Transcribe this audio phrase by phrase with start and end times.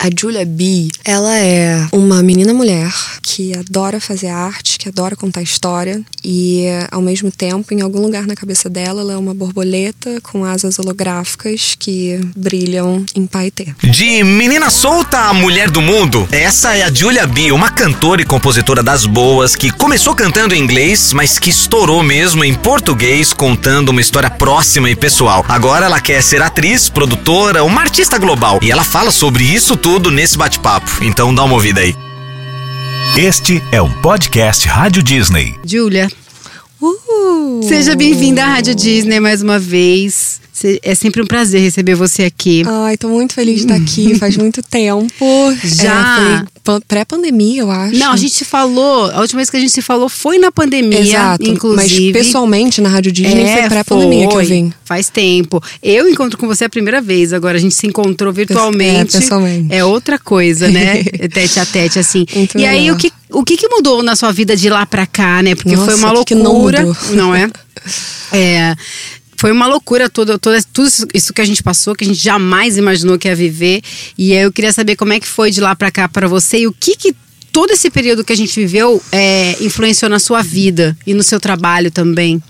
[0.00, 2.88] A Julia B, ela é uma menina mulher
[3.20, 8.24] que adora fazer arte, que adora contar história e, ao mesmo tempo, em algum lugar
[8.24, 13.74] na cabeça dela, ela é uma borboleta com asas holográficas que brilham em paetê.
[13.82, 18.24] De menina solta a mulher do mundo, essa é a Julia B, uma cantora e
[18.24, 23.88] compositora das boas que começou cantando em inglês, mas que estourou mesmo em português, contando
[23.88, 25.44] uma história próxima e pessoal.
[25.48, 29.87] Agora ela quer ser atriz, produtora, uma artista global e ela fala sobre isso tudo
[29.90, 31.02] tudo nesse bate-papo.
[31.02, 31.96] Então dá uma ouvida aí.
[33.16, 35.58] Este é um podcast Rádio Disney.
[35.64, 36.10] Júlia.
[37.66, 40.42] Seja bem-vinda à Rádio Disney mais uma vez.
[40.82, 42.62] É sempre um prazer receber você aqui.
[42.66, 44.14] Ai, tô muito feliz de estar aqui.
[44.14, 45.54] Faz muito tempo.
[45.64, 46.44] Já.
[46.44, 47.96] É, pré-pandemia, eu acho.
[47.96, 49.10] Não, a gente se falou.
[49.10, 51.00] A última vez que a gente se falou foi na pandemia.
[51.00, 51.48] Exato.
[51.48, 52.12] Inclusive.
[52.12, 54.72] Mas pessoalmente na Rádio Disney é, foi pré-pandemia que eu vim.
[54.84, 55.62] Faz tempo.
[55.82, 57.32] Eu encontro com você a primeira vez.
[57.32, 59.16] Agora a gente se encontrou virtualmente.
[59.16, 59.74] É, pessoalmente.
[59.74, 61.02] É outra coisa, né?
[61.32, 62.26] tete a tete, assim.
[62.34, 65.06] Muito e aí, o que, o que, que mudou na sua vida de lá pra
[65.06, 65.54] cá, né?
[65.54, 66.24] Porque Nossa, foi uma loucura.
[66.24, 66.96] Que não, mudou.
[67.12, 67.48] não é?
[68.30, 68.76] É
[69.38, 72.76] foi uma loucura toda, toda, tudo isso que a gente passou, que a gente jamais
[72.76, 73.80] imaginou que ia viver.
[74.18, 76.66] E eu queria saber como é que foi de lá para cá para você e
[76.66, 77.14] o que que
[77.52, 81.38] todo esse período que a gente viveu é, influenciou na sua vida e no seu
[81.38, 82.42] trabalho também.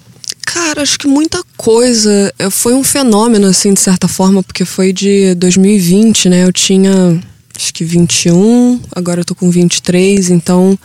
[0.46, 2.32] Cara, acho que muita coisa.
[2.50, 6.44] Foi um fenômeno, assim, de certa forma, porque foi de 2020, né?
[6.44, 7.22] Eu tinha,
[7.54, 10.78] acho que 21, agora eu tô com 23, então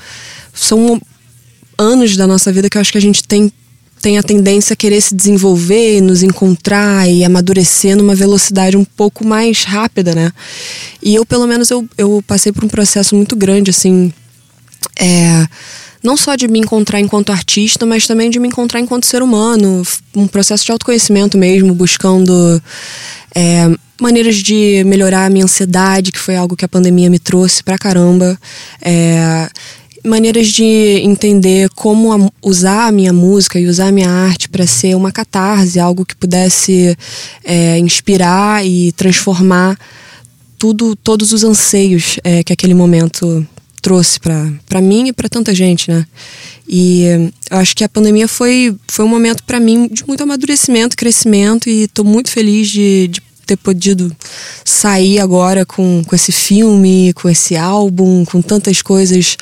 [0.54, 1.02] são
[1.78, 3.50] anos da nossa vida que eu acho que a gente tem
[4.04, 9.26] tem a tendência a querer se desenvolver, nos encontrar e amadurecer numa velocidade um pouco
[9.26, 10.30] mais rápida, né?
[11.02, 14.12] E eu, pelo menos, eu, eu passei por um processo muito grande, assim,
[15.00, 15.48] é,
[16.04, 19.84] não só de me encontrar enquanto artista, mas também de me encontrar enquanto ser humano,
[20.14, 22.62] um processo de autoconhecimento mesmo, buscando
[23.34, 27.64] é, maneiras de melhorar a minha ansiedade, que foi algo que a pandemia me trouxe
[27.64, 28.38] pra caramba.
[28.82, 29.48] É,
[30.04, 34.96] maneiras de entender como usar a minha música e usar a minha arte para ser
[34.96, 36.98] uma catarse, algo que pudesse
[37.44, 39.78] é, inspirar e transformar
[40.58, 43.46] tudo, todos os anseios é, que aquele momento
[43.82, 46.06] trouxe para mim e para tanta gente, né?
[46.68, 47.04] E
[47.52, 51.70] eu acho que a pandemia foi, foi um momento para mim de muito amadurecimento, crescimento
[51.70, 54.16] e estou muito feliz de, de ter podido
[54.64, 59.36] sair agora com, com esse filme, com esse álbum, com tantas coisas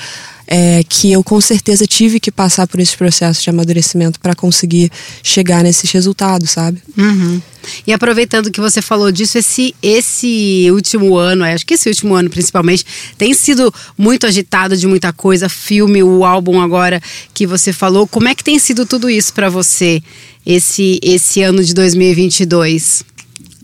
[0.54, 4.92] é, que eu com certeza tive que passar por esse processo de amadurecimento para conseguir
[5.24, 6.82] chegar nesses resultados, sabe?
[6.98, 7.42] Uhum.
[7.88, 12.30] E aproveitando que você falou disso, esse, esse último ano, acho que esse último ano
[12.30, 12.86] principalmente,
[13.18, 17.02] tem sido muito agitado de muita coisa, filme, o álbum agora
[17.34, 18.06] que você falou.
[18.06, 20.04] Como é que tem sido tudo isso para você,
[20.46, 23.04] esse, esse ano de 2022?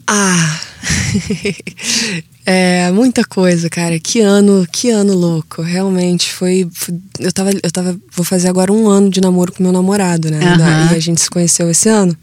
[0.07, 0.61] Ah,
[2.49, 3.99] É, muita coisa, cara.
[3.99, 5.61] Que ano, que ano louco.
[5.61, 9.61] Realmente foi, foi, eu tava eu tava vou fazer agora um ano de namoro com
[9.61, 10.39] meu namorado, né?
[10.39, 10.93] Uhum.
[10.93, 12.15] E a gente se conheceu esse ano.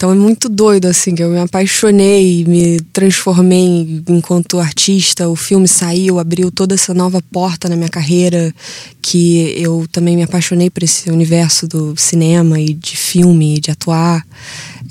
[0.00, 5.28] Então é muito doido, assim, que eu me apaixonei, me transformei enquanto artista.
[5.28, 8.50] O filme saiu, abriu toda essa nova porta na minha carreira,
[9.02, 14.26] que eu também me apaixonei por esse universo do cinema e de filme, de atuar.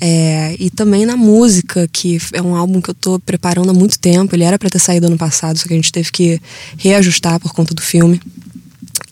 [0.00, 3.98] É, e também na música, que é um álbum que eu tô preparando há muito
[3.98, 4.36] tempo.
[4.36, 6.40] Ele era para ter saído ano passado, só que a gente teve que
[6.76, 8.20] reajustar por conta do filme.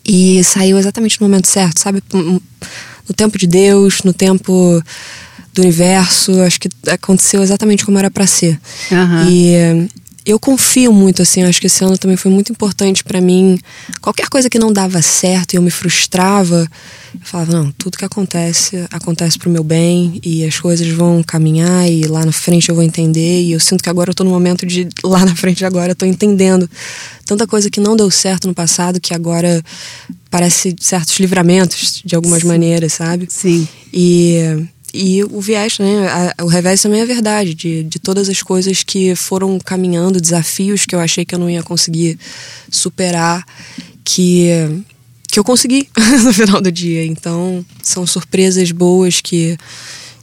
[0.07, 2.01] E saiu exatamente no momento certo, sabe?
[2.13, 4.81] No tempo de Deus, no tempo
[5.61, 6.41] do universo.
[6.41, 8.59] Acho que aconteceu exatamente como era para ser.
[8.91, 9.29] Uhum.
[9.29, 9.89] E
[10.29, 13.59] eu confio muito, assim, acho que esse ano também foi muito importante para mim.
[13.99, 16.69] Qualquer coisa que não dava certo e eu me frustrava,
[17.15, 21.91] eu falava, não, tudo que acontece, acontece pro meu bem e as coisas vão caminhar
[21.91, 23.41] e lá na frente eu vou entender.
[23.41, 25.97] E eu sinto que agora eu tô no momento de, lá na frente agora, eu
[25.97, 26.69] tô entendendo
[27.25, 29.65] tanta coisa que não deu certo no passado que agora
[30.31, 32.49] parece certos livramentos de algumas Sim.
[32.49, 33.29] maneiras, sabe?
[33.31, 33.67] Sim.
[33.95, 36.33] E e o viés, né?
[36.43, 40.95] O revés também é verdade, de, de todas as coisas que foram caminhando, desafios que
[40.95, 42.19] eu achei que eu não ia conseguir
[42.71, 43.45] superar,
[44.03, 44.49] que,
[45.29, 45.89] que eu consegui
[46.25, 47.05] no final do dia.
[47.05, 49.59] Então, são surpresas boas que,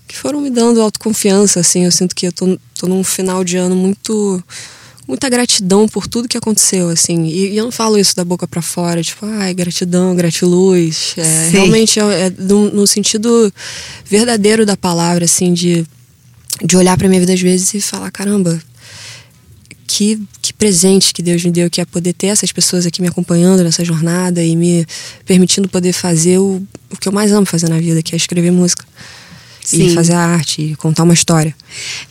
[0.08, 1.86] que foram me dando autoconfiança, assim.
[1.86, 4.44] Eu sinto que eu tô, tô num final de ano muito
[5.08, 7.26] muita gratidão por tudo que aconteceu, assim.
[7.26, 11.14] E, e eu não falo isso da boca para fora, tipo, ai, gratidão, gratiluz.
[11.18, 13.54] É, realmente é, é no, no, sentido
[14.06, 15.86] verdadeiro da palavra, assim, de,
[16.64, 18.60] de olhar pra minha vida às vezes e falar, caramba,
[19.88, 23.08] que, que presente que Deus me deu, que é poder ter essas pessoas aqui me
[23.08, 24.86] acompanhando nessa jornada e me
[25.26, 26.62] permitindo poder fazer o,
[26.92, 28.86] o que eu mais amo fazer na vida, que é escrever música.
[29.74, 31.56] E fazer a arte, e contar uma história.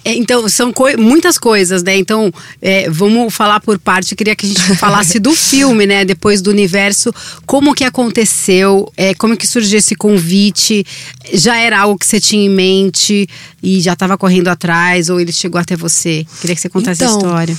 [0.04, 1.96] É, então, são coi muitas coisas, né?
[1.96, 4.12] Então, é, vamos falar por parte.
[4.12, 6.04] Eu queria que a gente falasse do filme, né?
[6.04, 7.12] Depois do universo.
[7.46, 8.90] Como que aconteceu?
[8.96, 10.84] É, como que surgiu esse convite?
[11.32, 13.28] Já era algo que você tinha em mente
[13.62, 15.08] e já estava correndo atrás?
[15.08, 16.26] Ou ele chegou até você?
[16.40, 17.58] Queria que você contasse então, a história.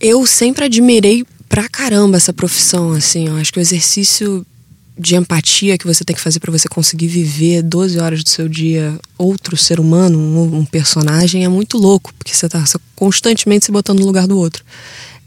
[0.00, 3.28] Eu sempre admirei pra caramba essa profissão, assim.
[3.28, 4.44] Eu acho que o exercício
[4.98, 8.48] de empatia que você tem que fazer para você conseguir viver 12 horas do seu
[8.48, 12.64] dia outro ser humano, um, um personagem, é muito louco, porque você está
[12.94, 14.64] constantemente se botando no lugar do outro.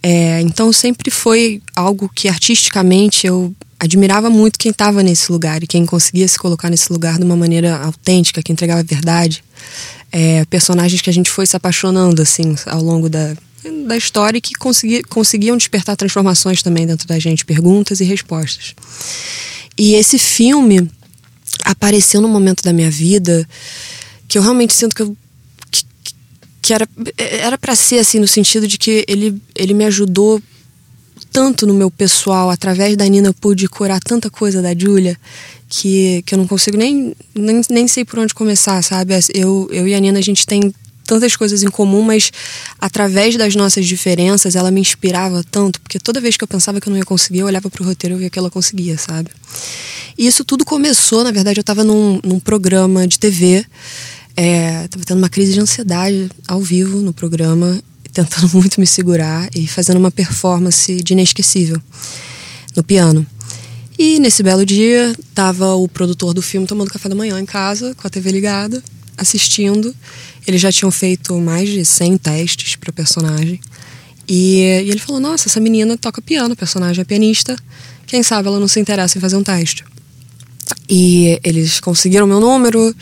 [0.02, 5.68] É, então sempre foi algo que artisticamente eu admirava muito quem estava nesse lugar e
[5.68, 9.44] quem conseguia se colocar nesse lugar de uma maneira autêntica, que entregava a verdade.
[10.12, 13.36] É, personagens que a gente foi se apaixonando assim ao longo da,
[13.86, 18.74] da história que consegui, conseguiam despertar transformações também dentro da gente, perguntas e respostas.
[19.78, 20.90] E esse filme
[21.64, 23.48] apareceu num momento da minha vida
[24.28, 25.16] que eu realmente sinto que eu
[25.72, 25.84] que,
[26.62, 30.42] que era era para ser assim no sentido de que ele ele me ajudou
[31.32, 35.18] tanto no meu pessoal através da Nina eu pude curar tanta coisa da Júlia
[35.68, 39.88] que, que eu não consigo nem, nem nem sei por onde começar sabe eu eu
[39.88, 40.74] e a Nina a gente tem
[41.10, 42.32] tantas coisas em comum, mas
[42.80, 46.88] através das nossas diferenças ela me inspirava tanto, porque toda vez que eu pensava que
[46.88, 49.32] eu não ia conseguir, eu olhava pro roteiro e via que ela conseguia, sabe?
[50.16, 53.66] E isso tudo começou, na verdade, eu estava num, num programa de TV,
[54.38, 57.82] é, tava tendo uma crise de ansiedade ao vivo no programa,
[58.14, 61.82] tentando muito me segurar e fazendo uma performance de inesquecível
[62.76, 63.26] no piano.
[63.98, 67.96] E nesse belo dia, tava o produtor do filme tomando café da manhã em casa,
[67.96, 68.84] com a TV ligada,
[69.18, 69.94] assistindo.
[70.50, 73.60] Eles já tinham feito mais de 100 testes para personagem.
[74.28, 77.56] E, e, ele falou: Nossa, essa menina toca piano, o personagem é pianista.
[78.08, 79.86] Quem sabe ela não se interessa em fazer um teste.
[80.90, 82.96] E eles conseguiram meu número.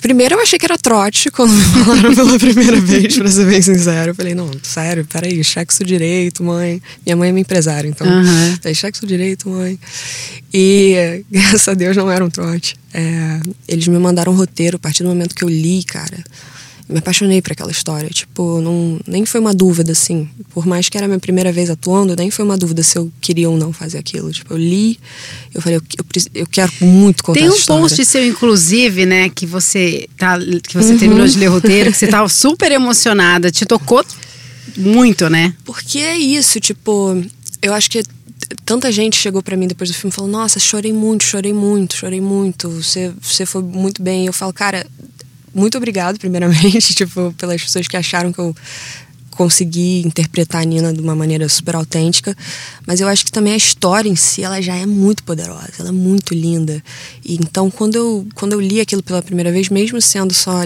[0.00, 3.60] Primeiro eu achei que era trote quando me falaram pela primeira vez, pra ser bem
[3.60, 4.10] sincero.
[4.10, 6.80] Eu falei, não, sério, peraí, cheque direito, mãe.
[7.04, 8.06] Minha mãe é minha empresária, então.
[8.06, 8.56] Uhum.
[8.60, 9.78] Falei, cheque direito, mãe.
[10.52, 12.76] E graças a Deus não era um trote.
[12.92, 16.24] É, eles me mandaram um roteiro a partir do momento que eu li, cara
[16.88, 18.08] me apaixonei por aquela história.
[18.08, 20.28] Tipo, não, nem foi uma dúvida, assim.
[20.50, 23.12] Por mais que era a minha primeira vez atuando, nem foi uma dúvida se eu
[23.20, 24.32] queria ou não fazer aquilo.
[24.32, 24.98] Tipo, eu li,
[25.54, 29.44] eu falei, eu, eu, eu quero muito contar Tem um post seu, inclusive, né, que
[29.44, 30.98] você, tá, que você uhum.
[30.98, 34.04] terminou de ler o roteiro, que você tava super emocionada, te tocou
[34.76, 35.54] muito, né?
[35.64, 37.22] Porque é isso, tipo,
[37.60, 38.02] eu acho que
[38.64, 41.96] tanta gente chegou para mim depois do filme e falou: Nossa, chorei muito, chorei muito,
[41.96, 42.68] chorei muito.
[42.70, 44.24] Você, você foi muito bem.
[44.24, 44.86] E eu falo, cara,
[45.58, 48.54] muito obrigado, primeiramente, tipo, pelas pessoas que acharam que eu
[49.30, 52.36] consegui interpretar a Nina de uma maneira super autêntica,
[52.84, 55.90] mas eu acho que também a história em si, ela já é muito poderosa, ela
[55.90, 56.82] é muito linda.
[57.24, 60.64] E então, quando eu, quando eu li aquilo pela primeira vez, mesmo sendo só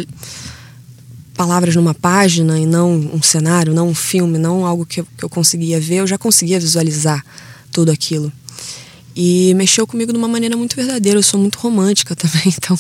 [1.35, 5.25] palavras numa página e não um cenário, não um filme, não algo que eu, que
[5.25, 7.23] eu conseguia ver, eu já conseguia visualizar
[7.71, 8.33] tudo aquilo.
[9.15, 11.19] E mexeu comigo de uma maneira muito verdadeira.
[11.19, 12.79] Eu sou muito romântica também, então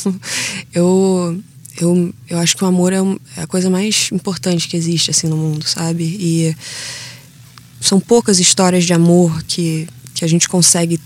[0.73, 1.38] eu
[1.80, 2.98] eu, eu acho que o amor é,
[3.36, 6.04] é a coisa mais importante que existe assim no mundo, sabe?
[6.04, 6.56] E
[7.80, 11.00] são poucas histórias de amor que, que a gente consegue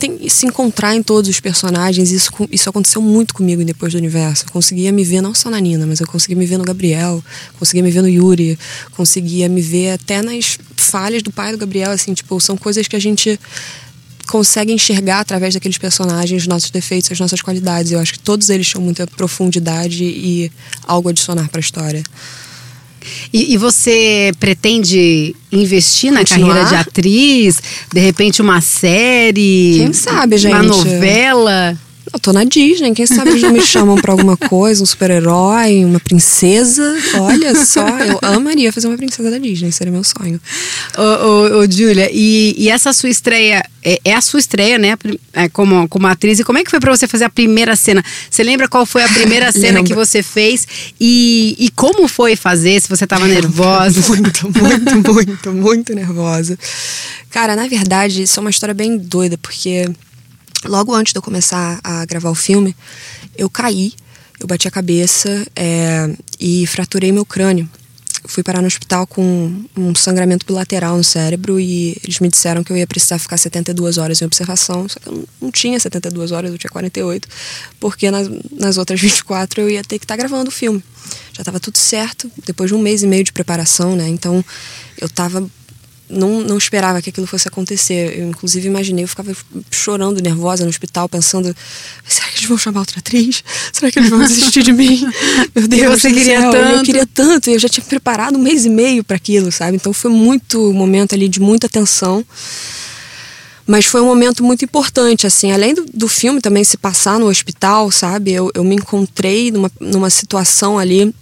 [0.00, 2.10] tem, se encontrar em todos os personagens.
[2.10, 4.46] Isso, isso aconteceu muito comigo depois do universo.
[4.46, 7.22] Eu conseguia me ver não só na Nina, mas eu conseguia me ver no Gabriel,
[7.58, 8.58] conseguia me ver no Yuri,
[8.96, 11.90] conseguia me ver até nas falhas do pai do Gabriel.
[11.90, 13.38] Assim, tipo, são coisas que a gente
[14.30, 17.90] consegue enxergar através daqueles personagens os nossos defeitos, as nossas qualidades.
[17.90, 20.50] Eu acho que todos eles tinham muita profundidade e
[20.86, 22.02] algo a adicionar para a história.
[23.32, 26.48] E, e, você pretende investir na Continuar?
[26.48, 27.62] carreira de atriz?
[27.92, 29.76] De repente uma série?
[29.78, 30.52] Quem sabe, gente?
[30.52, 31.78] Uma novela?
[32.12, 36.00] Eu tô na Disney, quem sabe eles me chamam pra alguma coisa, um super-herói, uma
[36.00, 36.96] princesa.
[37.20, 40.40] Olha só, eu amaria fazer uma princesa da Disney, seria meu sonho.
[40.98, 44.96] Ô, ô, ô Júlia, e, e, essa sua estreia, é, é, a sua estreia, né,
[45.32, 48.04] é, como, como atriz, e como é que foi pra você fazer a primeira cena?
[48.28, 50.66] Você lembra qual foi a primeira cena que você fez?
[51.00, 54.00] E, e como foi fazer, se você tava nervosa?
[54.08, 56.58] muito, muito, muito, muito nervosa.
[57.30, 59.88] Cara, na verdade, isso é uma história bem doida, porque
[60.64, 62.76] logo antes de eu começar a gravar o filme,
[63.36, 63.92] eu caí,
[64.38, 67.68] eu bati a cabeça é, e fraturei meu crânio.
[68.26, 72.70] Fui parar no hospital com um sangramento bilateral no cérebro e eles me disseram que
[72.70, 76.50] eu ia precisar ficar 72 horas em observação, só que eu não tinha 72 horas,
[76.50, 77.26] eu tinha 48,
[77.78, 80.84] porque nas, nas outras 24 eu ia ter que estar tá gravando o filme.
[81.32, 84.06] Já estava tudo certo, depois de um mês e meio de preparação, né?
[84.08, 84.44] Então
[85.00, 85.48] eu estava
[86.10, 88.18] não, não esperava que aquilo fosse acontecer.
[88.18, 89.34] Eu, inclusive, imaginei, eu ficava
[89.70, 91.54] chorando, nervosa no hospital, pensando:
[92.06, 93.44] será que eles vão chamar outra atriz?
[93.72, 95.06] Será que eles vão desistir de mim?
[95.54, 96.78] Meu Deus, você queria céu, tanto.
[96.78, 99.76] Eu queria tanto, eu já tinha preparado um mês e meio para aquilo, sabe?
[99.76, 102.24] Então foi muito um momento ali de muita tensão.
[103.66, 107.26] Mas foi um momento muito importante, assim, além do, do filme também se passar no
[107.26, 108.32] hospital, sabe?
[108.32, 111.14] Eu, eu me encontrei numa, numa situação ali,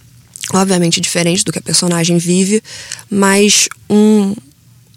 [0.54, 2.62] obviamente diferente do que a personagem vive,
[3.10, 4.34] mas um,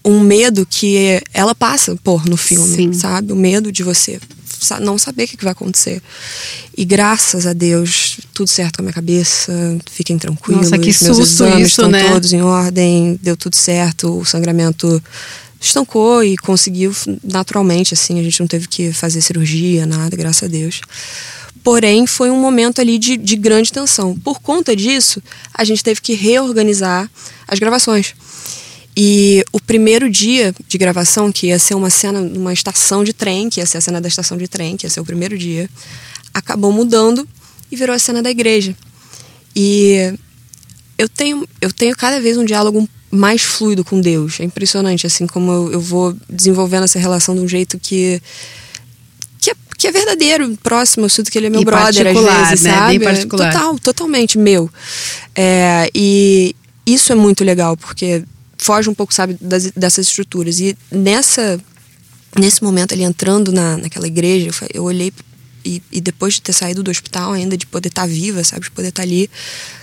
[0.03, 2.93] um medo que ela passa por no filme, Sim.
[2.93, 3.31] sabe?
[3.31, 4.19] O medo de você
[4.79, 6.01] não saber o que vai acontecer.
[6.77, 9.51] E graças a Deus, tudo certo com a minha cabeça,
[9.91, 10.69] fiquem tranquilos.
[10.69, 12.09] Nossa, que meus susto exames isso, estão né?
[12.09, 15.01] todos em ordem, deu tudo certo, o sangramento
[15.59, 16.93] estancou e conseguiu
[17.23, 20.81] naturalmente, assim, a gente não teve que fazer cirurgia, nada, graças a Deus.
[21.63, 24.17] Porém, foi um momento ali de, de grande tensão.
[24.17, 25.21] Por conta disso,
[25.53, 27.09] a gente teve que reorganizar
[27.47, 28.15] as gravações.
[28.95, 33.49] E o primeiro dia de gravação, que ia ser uma cena numa estação de trem,
[33.49, 35.69] que ia ser a cena da estação de trem, que ia ser o primeiro dia,
[36.33, 37.27] acabou mudando
[37.71, 38.75] e virou a cena da igreja.
[39.55, 40.13] E
[40.97, 44.39] eu tenho, eu tenho cada vez um diálogo mais fluido com Deus.
[44.39, 48.21] É impressionante, assim, como eu, eu vou desenvolvendo essa relação de um jeito que.
[49.77, 51.05] Que é, é verdadeiro, próximo.
[51.05, 52.71] Eu sinto que ele é meu E brother, às vezes, né?
[52.71, 52.99] sabe?
[52.99, 53.51] Bem particular.
[53.51, 54.69] Total, totalmente meu.
[55.35, 56.55] É, e
[56.85, 58.23] isso é muito legal, porque
[58.61, 60.59] foge um pouco, sabe, das, dessas estruturas.
[60.59, 61.59] E nessa,
[62.37, 65.11] nesse momento ali, entrando na, naquela igreja, eu, eu olhei
[65.65, 68.71] e, e depois de ter saído do hospital ainda, de poder estar viva, sabe, de
[68.71, 69.29] poder estar ali.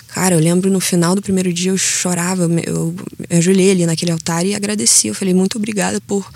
[0.09, 2.95] Cara, eu lembro no final do primeiro dia eu chorava, eu,
[3.29, 5.09] eu ajoelhei ali naquele altar e agradeci.
[5.09, 6.29] Eu falei, muito obrigada por,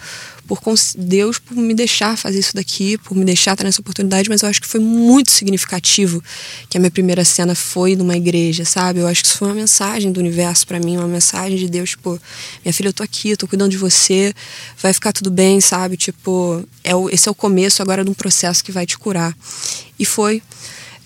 [0.47, 0.61] por
[0.99, 4.49] Deus por me deixar fazer isso daqui, por me deixar ter essa oportunidade, mas eu
[4.49, 6.23] acho que foi muito significativo
[6.69, 9.01] que a minha primeira cena foi numa igreja, sabe?
[9.01, 11.91] Eu acho que isso foi uma mensagem do universo pra mim, uma mensagem de Deus,
[11.91, 12.21] tipo,
[12.63, 14.35] minha filha, eu tô aqui, eu tô cuidando de você,
[14.77, 15.97] vai ficar tudo bem, sabe?
[15.97, 19.35] Tipo, é o, esse é o começo agora de um processo que vai te curar.
[19.99, 20.43] E foi.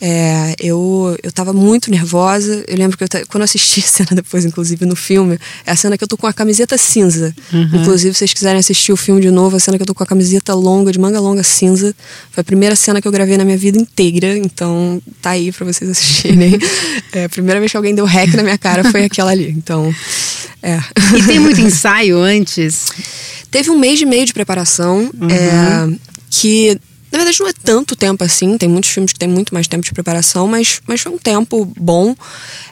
[0.01, 2.65] É, eu, eu tava muito nervosa.
[2.69, 5.77] Eu lembro que eu quando eu assisti a cena depois, inclusive, no filme, é a
[5.77, 7.35] cena que eu tô com a camiseta cinza.
[7.53, 10.03] Inclusive, se vocês quiserem assistir o filme de novo, a cena que eu tô com
[10.03, 11.95] a camiseta longa, de manga longa cinza.
[12.31, 14.37] Foi a primeira cena que eu gravei na minha vida inteira.
[14.37, 16.59] Então, tá aí pra vocês assistirem.
[17.13, 19.49] É, a primeira vez que alguém deu rec na minha cara foi aquela ali.
[19.49, 19.95] Então,
[20.63, 20.79] é.
[21.17, 22.87] E tem muito ensaio antes?
[23.51, 25.97] Teve um mês e meio de preparação, é,
[26.29, 26.79] que
[27.17, 29.85] na verdade não é tanto tempo assim, tem muitos filmes que tem muito mais tempo
[29.85, 32.15] de preparação, mas, mas foi um tempo bom.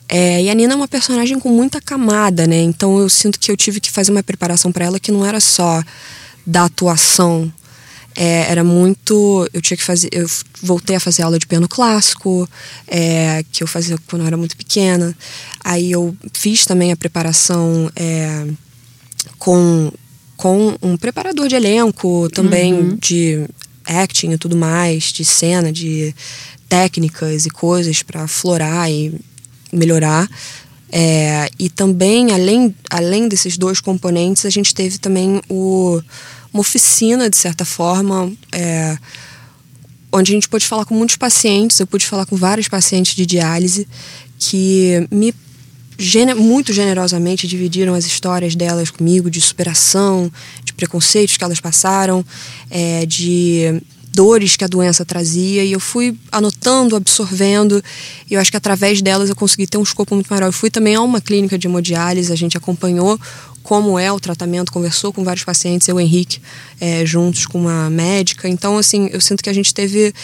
[0.09, 2.61] É, e a Nina é uma personagem com muita camada, né?
[2.61, 5.41] Então eu sinto que eu tive que fazer uma preparação para ela que não era
[5.41, 5.83] só
[6.47, 7.53] da atuação.
[8.17, 9.49] É, era muito.
[9.53, 10.09] Eu tinha que fazer.
[10.13, 10.29] Eu
[10.63, 12.49] voltei a fazer aula de piano clássico,
[12.87, 15.17] é, que eu fazia quando eu era muito pequena.
[15.65, 18.47] Aí eu fiz também a preparação é,
[19.39, 19.91] com,
[20.37, 23.49] com um preparador de elenco, também de
[23.87, 26.14] acting e tudo mais, de cena, de
[26.69, 29.14] técnicas e coisas para florar e
[29.73, 30.29] melhorar.
[30.91, 36.00] É, e também, além, além desses dois componentes, a gente teve também o,
[36.53, 38.97] uma oficina, de certa forma, é,
[40.12, 41.81] onde a gente pôde falar com muitos pacientes.
[41.81, 43.88] Eu pude falar com vários pacientes de diálise
[44.38, 45.35] que me
[46.37, 50.31] muito generosamente dividiram as histórias delas comigo de superação,
[50.76, 52.25] preconceitos que elas passaram,
[52.71, 53.83] é, de
[54.14, 57.83] dores que a doença trazia e eu fui anotando, absorvendo
[58.31, 60.47] e eu acho que através delas eu consegui ter um escopo muito maior.
[60.47, 63.19] Eu fui também a uma clínica de hemodiálise, a gente acompanhou
[63.62, 66.40] como é o tratamento, conversou com vários pacientes, eu e o Henrique,
[66.81, 68.47] é, juntos com uma médica.
[68.47, 70.14] Então, assim, eu sinto que a gente teve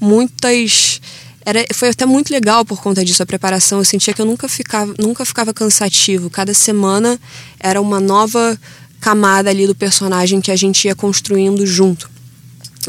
[0.00, 1.00] muitas
[1.44, 3.78] era, foi até muito legal por conta disso a preparação.
[3.78, 6.28] Eu sentia que eu nunca ficava, nunca ficava cansativo.
[6.28, 7.18] Cada semana
[7.58, 8.58] era uma nova
[9.00, 12.10] camada ali do personagem que a gente ia construindo junto.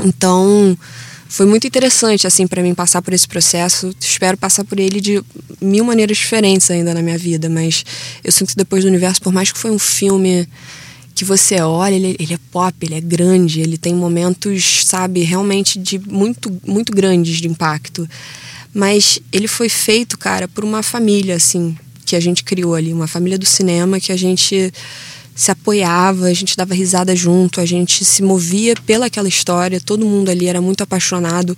[0.03, 0.77] Então,
[1.27, 3.93] foi muito interessante assim para mim passar por esse processo.
[4.01, 5.23] Espero passar por ele de
[5.61, 7.85] mil maneiras diferentes ainda na minha vida, mas
[8.23, 10.47] eu sinto que depois do universo, por mais que foi um filme
[11.13, 15.77] que você olha, ele, ele é pop, ele é grande, ele tem momentos, sabe, realmente
[15.77, 18.09] de muito muito grandes de impacto.
[18.73, 23.07] Mas ele foi feito, cara, por uma família assim, que a gente criou ali, uma
[23.07, 24.71] família do cinema que a gente
[25.39, 30.27] se apoiava, a gente dava risada junto, a gente se movia pelaquela história, todo mundo
[30.27, 31.57] ali era muito apaixonado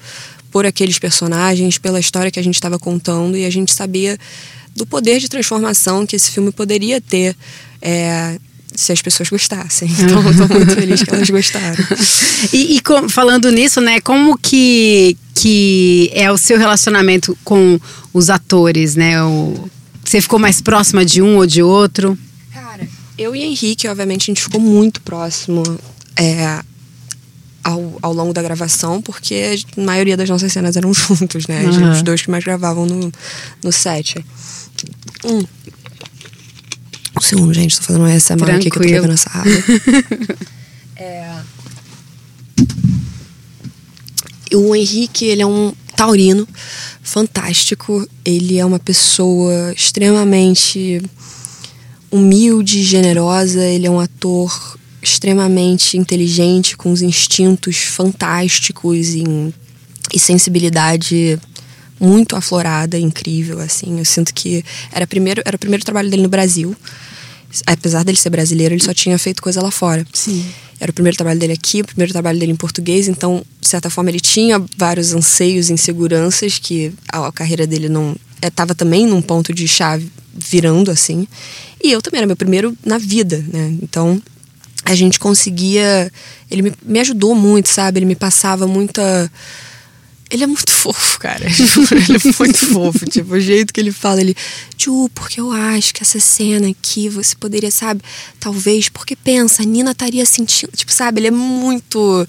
[0.52, 4.20] por aqueles personagens, pela história que a gente estava contando e a gente sabia
[4.76, 7.36] do poder de transformação que esse filme poderia ter
[7.82, 8.38] é,
[8.76, 9.90] se as pessoas gostassem.
[10.00, 11.84] Então, tô muito feliz que elas gostaram.
[12.54, 17.80] E, e com- falando nisso, né, como que, que é o seu relacionamento com
[18.14, 19.24] os atores, né?
[19.24, 19.70] O,
[20.04, 22.16] você ficou mais próxima de um ou de outro?
[23.22, 25.62] Eu e Henrique, obviamente, a gente ficou muito próximo
[26.16, 26.60] é,
[27.64, 31.64] ao, ao longo da gravação, porque a maioria das nossas cenas eram juntos, né?
[31.66, 31.92] Uhum.
[31.92, 33.12] Os dois que mais gravavam no,
[33.64, 34.26] no set.
[35.24, 35.44] Hum.
[37.16, 39.52] Um segundo, gente, tô fazendo essa aqui que eu tô bebendo essa água.
[40.98, 41.36] é...
[44.56, 46.48] O Henrique, ele é um taurino
[47.04, 48.10] fantástico.
[48.26, 51.04] Ele é uma pessoa extremamente
[52.12, 53.64] humilde, generosa.
[53.66, 59.24] Ele é um ator extremamente inteligente, com os instintos fantásticos e,
[60.14, 61.40] e sensibilidade
[62.00, 64.00] muito aflorada, incrível, assim.
[64.00, 66.76] Eu sinto que era, primeiro, era o primeiro trabalho dele no Brasil.
[67.66, 70.06] Apesar dele ser brasileiro, ele só tinha feito coisa lá fora.
[70.14, 70.46] Sim.
[70.80, 73.88] Era o primeiro trabalho dele aqui, o primeiro trabalho dele em português, então, de certa
[73.88, 79.06] forma, ele tinha vários anseios e inseguranças que a, a carreira dele não estava também
[79.06, 81.28] num ponto de chave virando assim.
[81.84, 83.76] E eu também era meu primeiro na vida, né?
[83.82, 84.22] Então,
[84.86, 86.12] a gente conseguia,
[86.50, 88.00] ele me, me ajudou muito, sabe?
[88.00, 89.32] Ele me passava muita
[90.32, 91.46] ele é muito fofo, cara.
[91.46, 93.06] ele é muito fofo.
[93.06, 94.36] Tipo, o jeito que ele fala, ele.
[94.78, 98.02] Ju, porque eu acho que essa cena aqui você poderia, sabe?
[98.40, 100.72] Talvez, porque pensa, a Nina estaria sentindo.
[100.72, 101.20] Tipo, sabe?
[101.20, 102.26] Ele é muito.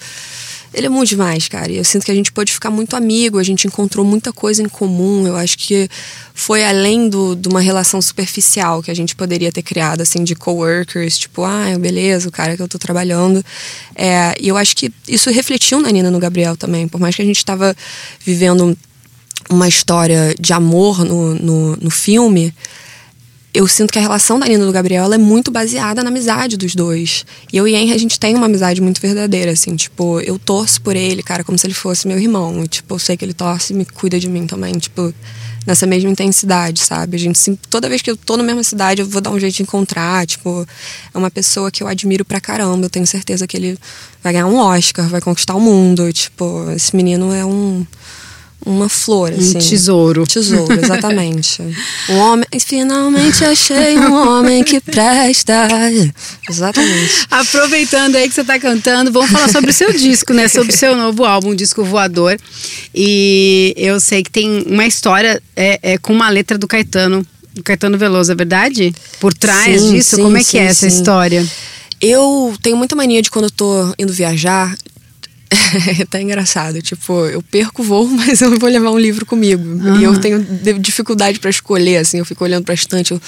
[0.74, 1.70] Ele é muito demais, cara.
[1.70, 4.62] E eu sinto que a gente pôde ficar muito amigo, a gente encontrou muita coisa
[4.62, 5.26] em comum.
[5.26, 5.88] Eu acho que
[6.34, 10.34] foi além do, de uma relação superficial que a gente poderia ter criado, assim, de
[10.34, 13.44] coworkers, tipo, ah, beleza, o cara que eu tô trabalhando.
[13.94, 16.88] É, e eu acho que isso refletiu na Nina no Gabriel também.
[16.88, 17.76] Por mais que a gente tava
[18.24, 18.76] vivendo
[19.50, 22.54] uma história de amor no, no, no filme,
[23.54, 26.56] eu sinto que a relação da Nina e do Gabriel é muito baseada na amizade
[26.56, 27.26] dos dois.
[27.52, 29.76] E eu e Henry, a gente tem uma amizade muito verdadeira, assim.
[29.76, 32.64] Tipo, eu torço por ele, cara, como se ele fosse meu irmão.
[32.64, 34.72] E, tipo, eu sei que ele torce e me cuida de mim também.
[34.78, 35.12] Tipo,
[35.66, 37.16] nessa mesma intensidade, sabe?
[37.16, 39.56] A gente, toda vez que eu tô na mesma cidade, eu vou dar um jeito
[39.56, 40.26] de encontrar.
[40.26, 40.66] Tipo,
[41.12, 42.86] é uma pessoa que eu admiro pra caramba.
[42.86, 43.78] Eu tenho certeza que ele
[44.22, 46.10] vai ganhar um Oscar, vai conquistar o mundo.
[46.10, 47.86] Tipo, esse menino é um...
[48.64, 49.56] Uma flor, assim.
[49.56, 50.24] Um tesouro.
[50.26, 51.60] Tesouro, exatamente.
[52.08, 52.46] um homem.
[52.60, 55.68] Finalmente achei um homem que presta.
[56.48, 57.26] Exatamente.
[57.30, 60.48] Aproveitando aí que você tá cantando, vamos falar sobre o seu disco, né?
[60.48, 62.38] Sobre o seu novo álbum, Disco Voador.
[62.94, 67.62] E eu sei que tem uma história é, é com uma letra do Caetano, do
[67.62, 68.94] Caetano Veloso, é verdade?
[69.20, 71.44] Por trás Sim, disso, sim, como é que sim, é essa história?
[72.00, 74.76] Eu tenho muita mania de quando eu tô indo viajar.
[75.98, 79.62] é até engraçado, tipo, eu perco o voo, mas eu vou levar um livro comigo.
[79.98, 83.20] E eu tenho de- dificuldade pra escolher, assim, eu fico olhando pra estante, eu,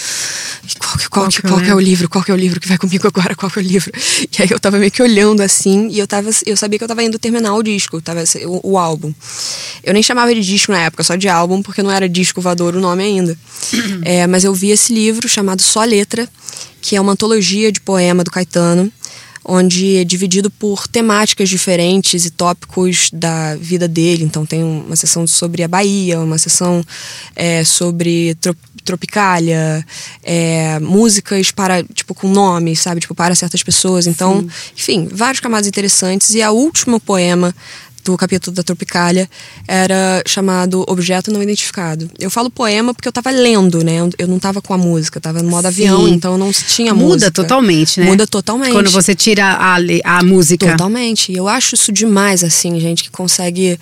[0.78, 2.08] qual, que- qual, Qual que, eu qual que é o livro?
[2.08, 3.34] Qual que é o livro que vai comigo agora?
[3.34, 3.92] Qual que é o livro?
[4.38, 6.88] E aí eu tava meio que olhando assim, e eu tava, eu sabia que eu
[6.88, 9.12] tava indo terminar o disco, tava, o, o álbum.
[9.82, 12.74] Eu nem chamava de disco na época, só de álbum, porque não era disco voador
[12.74, 13.36] o nome ainda.
[14.02, 16.28] É, mas eu vi esse livro chamado Só Letra,
[16.80, 18.90] que é uma antologia de poema do Caetano,
[19.44, 24.24] onde é dividido por temáticas diferentes e tópicos da vida dele.
[24.24, 26.84] Então tem uma sessão sobre a Bahia, uma sessão
[27.36, 29.84] é, sobre tro Tropicália,
[30.22, 33.00] é, músicas para, tipo, com nomes, sabe?
[33.00, 34.06] Tipo, para certas pessoas.
[34.06, 36.34] Então, enfim, vários camadas interessantes.
[36.34, 37.54] E a último poema
[38.04, 39.28] do capítulo da Tropicália
[39.66, 42.10] era chamado Objeto Não Identificado.
[42.18, 43.98] Eu falo poema porque eu tava lendo, né?
[44.18, 46.12] Eu- não tava com a música, eu tava no modo avião, Sim.
[46.14, 47.30] então eu não tinha Muda música.
[47.30, 48.06] totalmente, né?
[48.06, 48.72] Muda totalmente.
[48.72, 49.76] Quando você tira a,
[50.18, 50.70] a música.
[50.70, 51.32] Totalmente.
[51.32, 53.78] E eu acho isso demais, assim, gente que consegue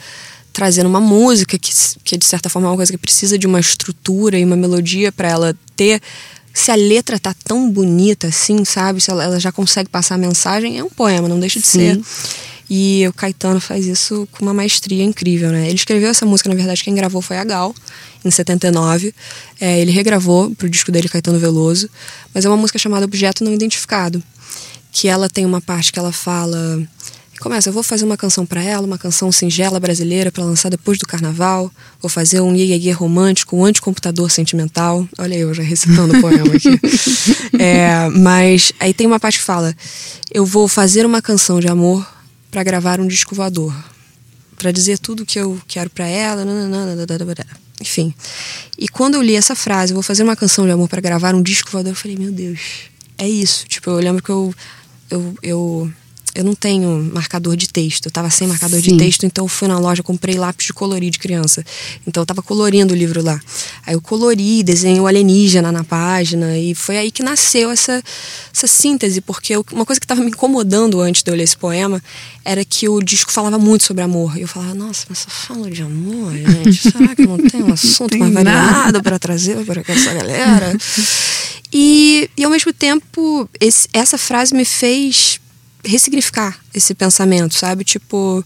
[0.53, 1.73] trazer uma música que,
[2.05, 5.11] que de certa forma é uma coisa que precisa de uma estrutura e uma melodia
[5.11, 6.01] para ela ter.
[6.55, 9.01] Se a letra tá tão bonita assim, sabe?
[9.01, 11.99] Se ela, ela já consegue passar a mensagem, é um poema, não deixa de ser.
[12.75, 15.67] E o Caetano faz isso com uma maestria incrível, né?
[15.67, 17.75] Ele escreveu essa música, na verdade, quem gravou foi a Gal,
[18.25, 19.15] em 79.
[19.61, 21.91] É, ele regravou pro disco dele, Caetano Veloso.
[22.33, 24.23] Mas é uma música chamada Objeto Não Identificado.
[24.91, 26.83] Que ela tem uma parte que ela fala.
[27.41, 30.97] Começa, eu vou fazer uma canção para ela, uma canção singela brasileira para lançar depois
[30.97, 31.71] do carnaval.
[32.01, 35.07] Vou fazer um iê, romântico, um anticomputador sentimental.
[35.19, 36.71] Olha eu já recitando o poema aqui.
[37.59, 39.77] É, mas aí tem uma parte que fala:
[40.33, 42.05] Eu vou fazer uma canção de amor
[42.53, 43.75] para gravar um disco voador.
[44.57, 46.45] Pra dizer tudo que eu quero para ela.
[47.81, 48.15] Enfim.
[48.79, 51.43] E quando eu li essa frase, vou fazer uma canção de amor para gravar um
[51.43, 52.61] disco voador, eu falei: Meu Deus,
[53.19, 53.67] é isso.
[53.67, 54.55] Tipo, eu lembro que eu.
[55.11, 55.93] eu, eu
[56.35, 58.07] eu não tenho marcador de texto.
[58.07, 58.93] Eu tava sem marcador Sim.
[58.93, 61.65] de texto, então eu fui na loja, comprei lápis de colorir de criança.
[62.07, 63.39] Então eu tava colorindo o livro lá.
[63.87, 68.03] Aí eu colori, desenhei o alienígena na página, e foi aí que nasceu essa,
[68.55, 71.57] essa síntese, porque eu- uma coisa que tava me incomodando antes de eu ler esse
[71.57, 72.03] poema
[72.45, 74.37] era que o disco falava muito sobre amor.
[74.37, 76.91] E eu falava, nossa, mas só fala de amor, gente.
[76.91, 80.77] Será que não tem um assunto mais variado para trazer para essa galera?
[81.75, 85.41] E, e ao mesmo tempo, esse, essa frase me fez
[85.85, 87.85] ressignificar esse pensamento, sabe?
[87.85, 88.45] Tipo,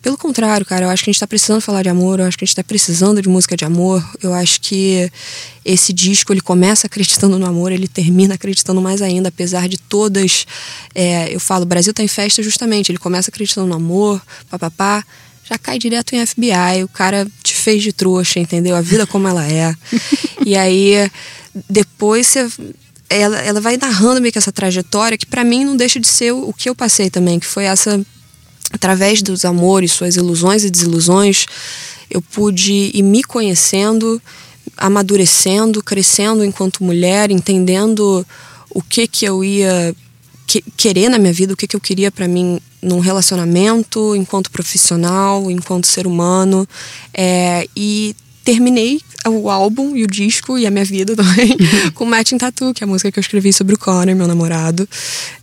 [0.00, 2.38] pelo contrário, cara, eu acho que a gente tá precisando falar de amor, eu acho
[2.38, 4.02] que a gente tá precisando de música de amor.
[4.22, 5.10] Eu acho que
[5.64, 10.46] esse disco ele começa acreditando no amor, ele termina acreditando mais ainda, apesar de todas.
[10.94, 15.04] É, eu falo, o Brasil tá em festa justamente, ele começa acreditando no amor, papapá,
[15.44, 18.76] já cai direto em FBI, o cara te fez de trouxa, entendeu?
[18.76, 19.74] A vida como ela é.
[20.46, 21.10] e aí,
[21.68, 22.48] depois você
[23.10, 26.32] ela, ela vai narrando meio que essa trajetória que para mim não deixa de ser
[26.32, 28.00] o, o, que eu passei também, que foi essa
[28.70, 31.46] através dos amores, suas ilusões e desilusões,
[32.10, 34.20] eu pude ir me conhecendo,
[34.76, 38.26] amadurecendo, crescendo enquanto mulher, entendendo
[38.70, 39.94] o que que eu ia
[40.46, 44.50] que, querer na minha vida, o que que eu queria para mim num relacionamento, enquanto
[44.50, 46.68] profissional, enquanto ser humano,
[47.12, 48.14] é, e
[48.48, 51.54] terminei o álbum e o disco e a minha vida também
[51.92, 54.88] com Matching Tattoo, que é a música que eu escrevi sobre o Connor, meu namorado,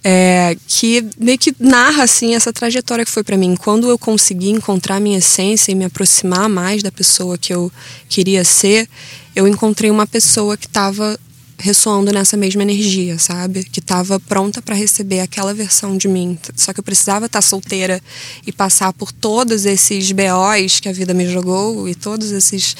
[0.04, 3.56] é, que meio que narra assim essa trajetória que foi para mim.
[3.56, 7.72] Quando eu consegui encontrar minha essência e me aproximar mais da pessoa que eu
[8.10, 8.90] queria ser,
[9.36, 11.20] eu encontrei uma pessoa que estava
[11.58, 13.64] ressoando nessa mesma energia, sabe?
[13.64, 16.38] Que estava pronta para receber aquela versão de mim.
[16.56, 18.02] Só que eu precisava estar tá solteira
[18.46, 22.76] e passar por todos esses BOs que a vida me jogou e todos esses,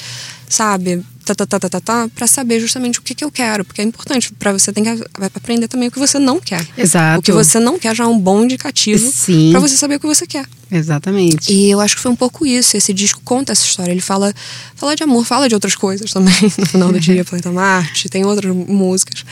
[0.48, 1.04] sabe?
[1.26, 3.80] tá, tá, tá, tá, tá, tá para saber justamente o que, que eu quero, porque
[3.80, 5.04] é importante para você tem que
[5.34, 6.66] aprender também o que você não quer.
[6.76, 7.18] Exato.
[7.18, 9.12] O que você não quer já é um bom indicativo
[9.50, 10.46] para você saber o que você quer.
[10.70, 11.52] Exatamente.
[11.52, 12.76] E eu acho que foi um pouco isso.
[12.76, 13.92] Esse disco conta essa história.
[13.92, 14.34] Ele fala,
[14.74, 16.34] fala de amor, fala de outras coisas também.
[16.58, 19.24] No final do dia, Planeta Marte, tem outras músicas.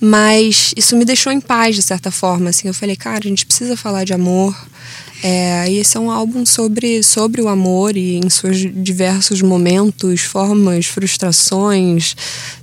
[0.00, 2.50] Mas isso me deixou em paz, de certa forma.
[2.50, 4.56] Assim, eu falei, cara, a gente precisa falar de amor.
[5.22, 10.22] É, e esse é um álbum sobre, sobre o amor e em seus diversos momentos,
[10.22, 12.16] formas, frustrações.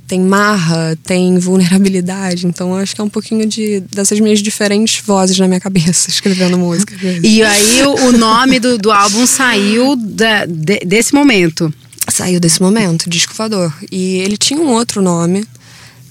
[0.06, 2.46] Tem marra, tem vulnerabilidade.
[2.46, 6.58] Então acho que é um pouquinho de, dessas minhas diferentes vozes na minha cabeça, escrevendo
[6.58, 6.94] música.
[7.24, 11.74] E aí o nome do, do álbum saiu da, de, desse momento.
[12.10, 13.74] Saiu desse momento, Disco Voador.
[13.90, 15.46] E ele tinha um outro nome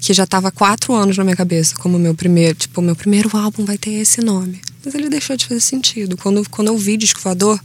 [0.00, 3.64] que já estava quatro anos na minha cabeça como meu primeiro, tipo, meu primeiro álbum
[3.64, 6.16] vai ter esse nome mas ele deixou de fazer sentido.
[6.16, 7.60] Quando, quando eu vi Disco Voador,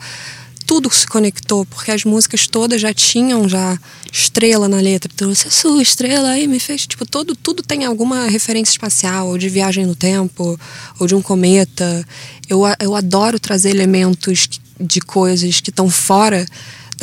[0.65, 3.78] tudo se conectou, porque as músicas todas já tinham já
[4.12, 5.12] estrela na letra.
[5.15, 6.86] Trouxe a sua estrela aí, me fez.
[6.86, 10.60] Tipo, todo, tudo tem alguma referência espacial, ou de viagem no tempo,
[11.00, 12.06] ou de um cometa.
[12.50, 16.46] Eu, eu adoro trazer elementos de coisas que estão fora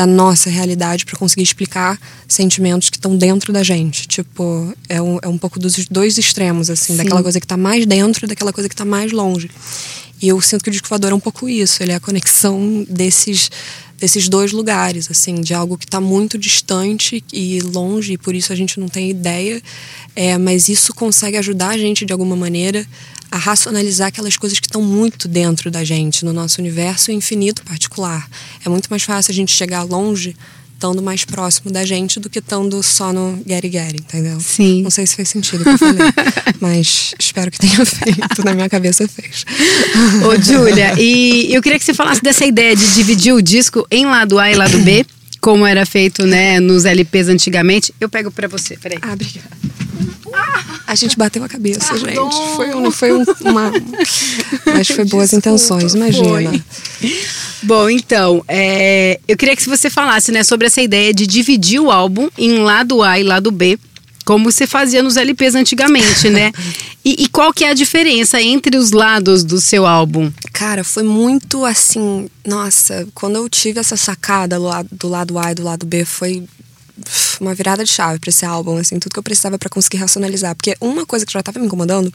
[0.00, 4.08] da nossa realidade para conseguir explicar sentimentos que estão dentro da gente.
[4.08, 6.96] Tipo, é um, é um pouco dos dois extremos, assim, Sim.
[6.96, 9.50] daquela coisa que está mais dentro e daquela coisa que está mais longe.
[10.22, 13.50] E eu sinto que o disco é um pouco isso, ele é a conexão desses
[13.98, 18.50] desses dois lugares, assim, de algo que está muito distante e longe, e por isso
[18.50, 19.62] a gente não tem ideia,
[20.16, 22.86] é, mas isso consegue ajudar a gente de alguma maneira
[23.30, 28.28] a racionalizar aquelas coisas que estão muito dentro da gente, no nosso universo infinito particular.
[28.64, 30.36] É muito mais fácil a gente chegar longe
[30.80, 34.40] estando mais próximo da gente do que estando só no Gary Gary, entendeu?
[34.40, 34.82] Sim.
[34.82, 36.00] Não sei se fez sentido o que eu falei,
[36.58, 38.42] mas espero que tenha feito.
[38.42, 39.44] Na minha cabeça fez.
[40.26, 44.06] Ô, Júlia, e eu queria que você falasse dessa ideia de dividir o disco em
[44.06, 45.04] lado A e lado B,
[45.38, 47.94] como era feito, né, nos LPs antigamente.
[48.00, 48.98] Eu pego para você, peraí.
[49.02, 49.69] Ah, obrigada.
[50.86, 52.30] A gente bateu a cabeça, Pardon.
[52.30, 52.56] gente.
[52.56, 53.70] Foi, não foi um, uma.
[54.66, 56.50] Mas foi boas Desculpa, intenções, imagina.
[56.98, 57.16] Foi.
[57.62, 61.90] Bom, então, é, eu queria que você falasse né, sobre essa ideia de dividir o
[61.90, 63.78] álbum em lado A e lado B,
[64.24, 66.52] como você fazia nos LPs antigamente, né?
[67.02, 70.30] E, e, qual que é a diferença entre os lados do seu álbum?
[70.52, 72.28] Cara, foi muito assim.
[72.46, 74.58] Nossa, quando eu tive essa sacada
[74.92, 76.44] do lado A e do lado B, foi
[77.40, 80.54] uma virada de chave para esse álbum, assim, tudo que eu precisava para conseguir racionalizar.
[80.54, 82.12] Porque uma coisa que já tava me incomodando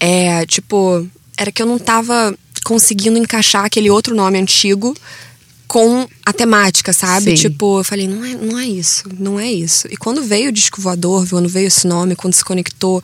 [0.00, 4.94] é, tipo, era que eu não tava conseguindo encaixar aquele outro nome antigo
[5.66, 7.36] com a temática, sabe?
[7.36, 7.48] Sim.
[7.48, 9.86] Tipo, eu falei, não é, não é isso, não é isso.
[9.90, 13.02] E quando veio o disco voador, quando veio esse nome, quando se conectou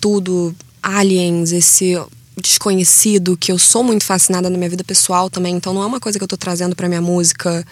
[0.00, 1.98] tudo, aliens, esse
[2.40, 6.00] desconhecido, que eu sou muito fascinada na minha vida pessoal também, então não é uma
[6.00, 7.64] coisa que eu tô trazendo pra minha música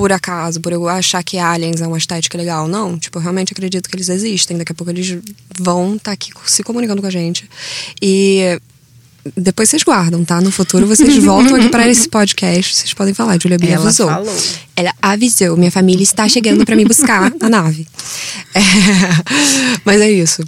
[0.00, 2.66] por acaso, por eu achar que aliens é uma estética legal.
[2.66, 4.56] Não, tipo, eu realmente acredito que eles existem.
[4.56, 5.18] Daqui a pouco eles
[5.58, 7.46] vão estar tá aqui se comunicando com a gente.
[8.00, 8.58] E
[9.36, 10.40] depois vocês guardam, tá?
[10.40, 12.76] No futuro vocês voltam aqui para esse podcast.
[12.76, 14.08] Vocês podem falar, Julia Bia Ela avisou.
[14.08, 14.36] Falou.
[14.74, 15.54] Ela avisou.
[15.58, 17.86] Minha família está chegando para me buscar na nave.
[18.54, 18.60] É,
[19.84, 20.42] mas é isso.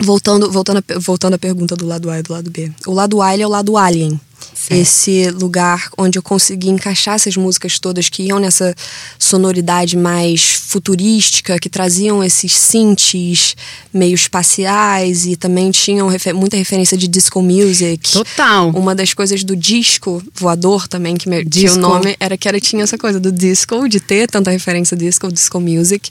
[0.00, 2.72] Voltando, voltando, voltando à pergunta do lado A e do lado B.
[2.86, 4.18] O lado A é o lado alien.
[4.54, 4.80] Certo.
[4.80, 8.74] esse lugar onde eu consegui encaixar essas músicas todas que iam nessa
[9.18, 13.56] sonoridade mais futurística, que traziam esses synths
[13.92, 18.12] meio espaciais e também tinham refer muita referência de disco music.
[18.12, 18.70] Total.
[18.70, 21.78] Uma das coisas do disco voador também, que, me, Disco.
[21.78, 25.32] o nome era que era, tinha essa coisa do disco, de ter tanta referência disco,
[25.32, 26.10] disco music.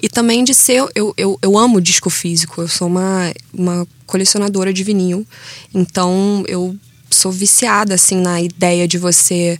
[0.00, 0.84] E também de ser.
[0.94, 2.62] Eu, eu, eu amo disco físico.
[2.62, 5.26] Eu sou uma, uma colecionadora de vinil.
[5.74, 6.76] Então eu
[7.12, 9.58] sou viciada, assim, na ideia de você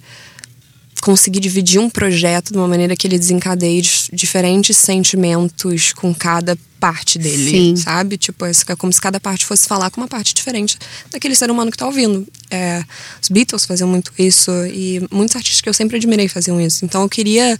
[1.02, 7.18] conseguir dividir um projeto de uma maneira que ele desencadeie diferentes sentimentos com cada parte
[7.18, 7.76] dele, Sim.
[7.76, 8.16] sabe?
[8.16, 10.78] Tipo, é como se cada parte fosse falar com uma parte diferente
[11.10, 12.26] daquele ser humano que tá ouvindo.
[12.48, 12.84] É,
[13.20, 16.84] os Beatles faziam muito isso e muitos artistas que eu sempre admirei faziam isso.
[16.84, 17.58] Então eu queria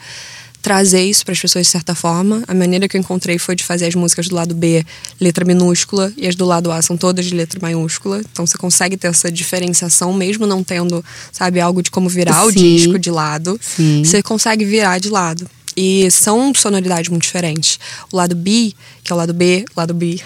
[0.62, 2.44] trazer isso para as pessoas de certa forma.
[2.46, 4.86] A maneira que eu encontrei foi de fazer as músicas do lado B
[5.20, 8.20] letra minúscula e as do lado A são todas de letra maiúscula.
[8.32, 12.52] Então você consegue ter essa diferenciação mesmo não tendo, sabe, algo de como virar o
[12.52, 12.76] Sim.
[12.76, 13.58] disco de lado.
[13.60, 14.04] Sim.
[14.04, 15.46] Você consegue virar de lado.
[15.74, 17.78] E são sonoridades muito diferentes.
[18.12, 18.72] O lado B,
[19.02, 20.20] que é o lado B, o lado B,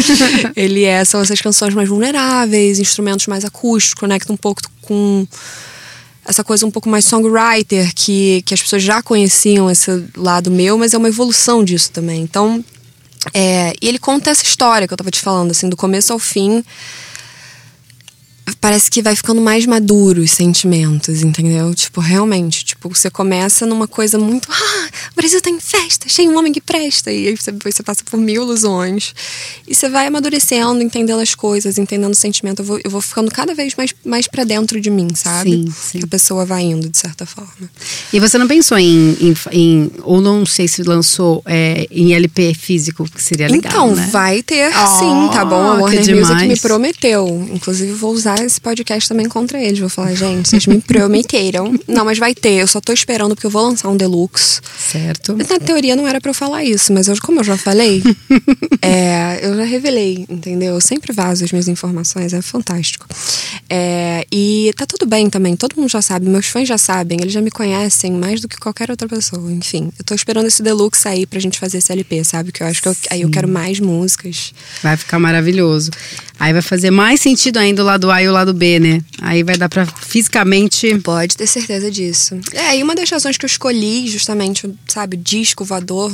[0.54, 5.26] ele é, são essas canções mais vulneráveis, instrumentos mais acústicos, conecta um pouco com
[6.24, 10.78] essa coisa um pouco mais songwriter, que, que as pessoas já conheciam esse lado meu,
[10.78, 12.22] mas é uma evolução disso também.
[12.22, 12.64] Então,
[13.34, 16.18] é, e ele conta essa história que eu tava te falando, assim, do começo ao
[16.18, 16.64] fim.
[18.60, 21.74] Parece que vai ficando mais maduro os sentimentos, entendeu?
[21.74, 24.48] Tipo, realmente, tipo, você começa numa coisa muito.
[24.50, 27.10] Ah, o Brasil tá em festa, cheio um homem que presta.
[27.12, 29.14] E aí você, depois você passa por mil ilusões.
[29.66, 32.60] E você vai amadurecendo, entendendo as coisas, entendendo o sentimento.
[32.62, 35.50] Eu vou, eu vou ficando cada vez mais, mais pra dentro de mim, sabe?
[35.50, 36.00] Sim, sim.
[36.02, 37.50] A pessoa vai indo, de certa forma.
[38.12, 42.54] E você não pensou em, em, em- ou não sei se lançou é, em LP
[42.54, 44.08] físico, que seria legal, então, né?
[44.10, 45.56] vai ter Oh, sim, tá bom?
[45.62, 47.48] A Warner Music me prometeu.
[47.52, 49.78] Inclusive, vou usar esse podcast também contra eles.
[49.78, 51.74] Vou falar, gente, vocês me prometeram.
[51.86, 52.60] Não, mas vai ter.
[52.60, 54.60] Eu só tô esperando porque eu vou lançar um deluxe.
[54.78, 55.36] Certo.
[55.36, 58.02] Na teoria não era pra eu falar isso, mas eu, como eu já falei,
[58.82, 60.74] é, eu já revelei, entendeu?
[60.74, 63.06] Eu sempre vazo as minhas informações, é fantástico.
[63.68, 67.32] É, e tá tudo bem também, todo mundo já sabe, meus fãs já sabem, eles
[67.32, 69.50] já me conhecem mais do que qualquer outra pessoa.
[69.52, 72.52] Enfim, eu tô esperando esse deluxe sair pra gente fazer esse LP, sabe?
[72.52, 74.52] Que eu acho que eu- aí eu quero mais músicas.
[74.82, 75.90] Vai ficar maravilhoso.
[76.40, 79.02] Aí vai fazer mais sentido ainda o lado A e o lado B, né?
[79.20, 80.98] Aí vai dar pra fisicamente.
[81.00, 82.40] Pode ter certeza disso.
[82.54, 86.10] É, e uma das razões que eu escolhi, justamente, sabe, disco voador,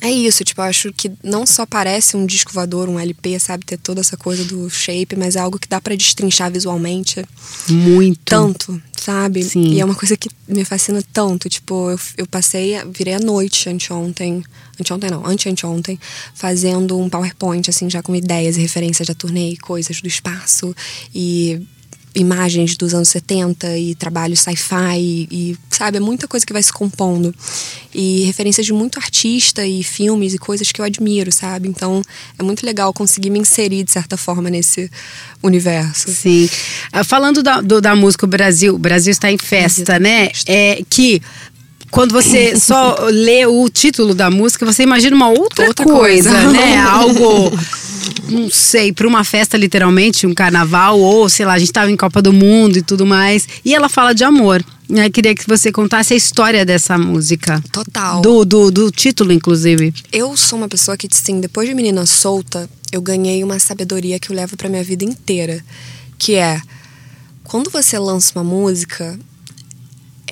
[0.00, 0.44] é isso.
[0.44, 4.00] Tipo, eu acho que não só parece um disco voador, um LP, sabe, ter toda
[4.00, 7.24] essa coisa do shape, mas é algo que dá pra destrinchar visualmente
[7.68, 8.20] Muito.
[8.24, 9.42] tanto, sabe?
[9.42, 9.72] Sim.
[9.72, 11.48] E é uma coisa que me fascina tanto.
[11.48, 14.44] Tipo, eu, eu passei, virei a noite anteontem,
[14.80, 15.98] anteontem não, anteanteontem,
[16.34, 20.74] fazendo um PowerPoint, assim, já com ideias e referências da turnê e coisas do espaço
[21.14, 21.66] e
[22.14, 26.62] imagens dos anos 70 e trabalho sci-fi e, e, sabe, é muita coisa que vai
[26.62, 27.34] se compondo.
[27.94, 31.68] E referências de muito artista e filmes e coisas que eu admiro, sabe?
[31.68, 32.02] Então,
[32.38, 34.90] é muito legal conseguir me inserir de certa forma nesse
[35.42, 36.10] universo.
[36.10, 36.48] Sim.
[36.92, 40.30] Ah, Falando da, do- da música o Brasil, o Brasil está em festa, né?
[40.46, 41.20] É que
[41.90, 46.50] quando você só lê o título da música, você imagina uma outra, Outra coisa, coisa.
[46.52, 46.76] né?
[46.82, 47.50] Algo,
[48.28, 51.96] não sei, para uma festa literalmente, um carnaval, ou sei lá, a gente estava em
[51.96, 53.46] Copa do Mundo e tudo mais.
[53.64, 54.64] E ela fala de amor.
[54.88, 57.62] Eu queria que você contasse a história dessa música.
[57.72, 58.20] Total.
[58.20, 59.94] Do, do, do título, inclusive.
[60.12, 64.30] Eu sou uma pessoa que, assim, depois de menina solta, eu ganhei uma sabedoria que
[64.30, 65.64] eu levo pra minha vida inteira.
[66.18, 66.60] Que é,
[67.44, 69.18] quando você lança uma música,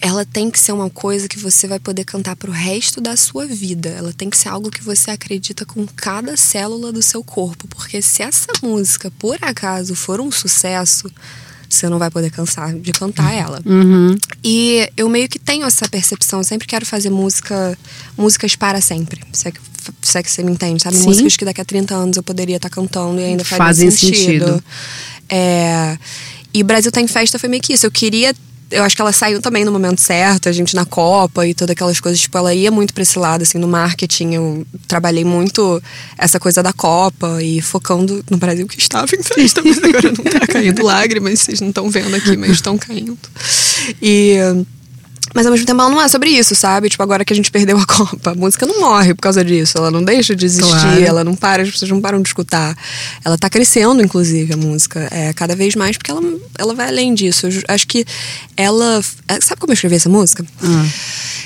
[0.03, 3.47] ela tem que ser uma coisa que você vai poder cantar pro resto da sua
[3.47, 3.89] vida.
[3.89, 7.69] Ela tem que ser algo que você acredita com cada célula do seu corpo.
[7.69, 11.09] Porque se essa música, por acaso, for um sucesso,
[11.71, 13.63] você não vai poder cansar de cantar ela.
[13.65, 14.17] Uhum.
[14.43, 16.41] E eu meio que tenho essa percepção.
[16.41, 17.79] Eu sempre quero fazer música,
[18.19, 19.23] músicas para sempre.
[19.33, 19.61] Se é que,
[20.03, 20.97] se é que você me entende, sabe?
[20.97, 21.05] Sim.
[21.05, 24.17] Músicas que daqui a 30 anos eu poderia estar cantando e ainda faz Fazem sentido.
[24.17, 24.65] sentido.
[25.29, 25.97] É,
[26.53, 27.87] e o Brasil tá em festa foi meio que isso.
[27.87, 28.35] Eu queria.
[28.73, 31.73] Eu acho que ela saiu também no momento certo, a gente na Copa e todas
[31.73, 32.21] aquelas coisas.
[32.21, 34.35] Tipo, ela ia muito pra esse lado, assim, no marketing.
[34.35, 35.83] Eu trabalhei muito
[36.17, 40.25] essa coisa da Copa e focando no Brasil que estava em festa, mas agora não
[40.25, 43.19] tá caindo lágrimas, vocês não estão vendo aqui, mas estão caindo.
[44.01, 44.37] E.
[45.35, 46.89] Mas ao mesmo tempo ela não é sobre isso, sabe?
[46.89, 49.79] Tipo, agora que a gente perdeu a Copa, a música não morre por causa disso.
[49.79, 51.03] Ela não deixa de existir, Claro.
[51.05, 52.77] ela não para, as pessoas não param de escutar.
[53.25, 55.09] Ela tá crescendo, inclusive, a música.
[55.11, 56.21] É, cada vez mais, porque ela,
[56.59, 57.47] ela vai além disso.
[57.47, 58.05] Eu acho que
[58.57, 59.01] ela.
[59.29, 60.45] é, Sabe como eu escrevi essa música?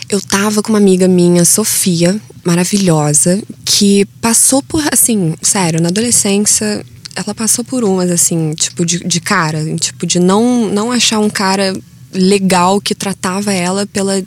[0.09, 6.85] Eu tava com uma amiga minha, Sofia, maravilhosa, que passou por, assim, sério, na adolescência,
[7.15, 9.65] ela passou por umas, assim, tipo, de, de cara.
[9.77, 11.75] Tipo, de não, não achar um cara
[12.17, 14.23] legal que tratava ela pela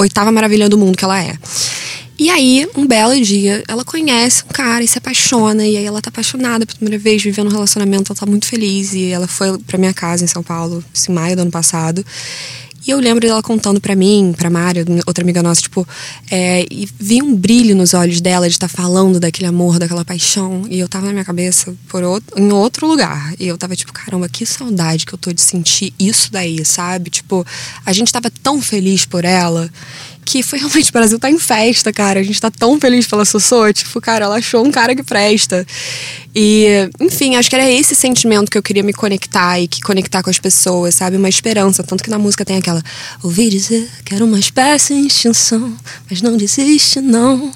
[0.00, 1.36] oitava maravilha do mundo que ela é.
[2.18, 5.64] E aí, um belo dia, ela conhece um cara e se apaixona.
[5.64, 8.92] E aí ela tá apaixonada pela primeira vez, vivendo um relacionamento, ela tá muito feliz.
[8.92, 12.04] E ela foi pra minha casa em São Paulo, em maio do ano passado.
[12.88, 15.86] E eu lembro dela contando para mim, pra Mária, outra amiga nossa, tipo,
[16.30, 20.06] é, e vi um brilho nos olhos dela de estar tá falando daquele amor, daquela
[20.06, 20.64] paixão.
[20.70, 23.34] E eu tava na minha cabeça por outro, em outro lugar.
[23.38, 27.10] E eu tava tipo, caramba, que saudade que eu tô de sentir isso daí, sabe?
[27.10, 27.46] Tipo,
[27.84, 29.70] a gente tava tão feliz por ela
[30.28, 32.20] que foi realmente o Brasil tá em festa, cara.
[32.20, 33.72] A gente tá tão feliz pela Sossô.
[33.72, 35.66] Tipo, cara, ela achou um cara que presta.
[36.34, 40.22] E, enfim, acho que era esse sentimento que eu queria me conectar e que conectar
[40.22, 41.16] com as pessoas, sabe?
[41.16, 41.82] Uma esperança.
[41.82, 42.82] Tanto que na música tem aquela:
[43.22, 45.74] Ouvi dizer que era uma espécie em extinção,
[46.10, 47.50] mas não desiste, não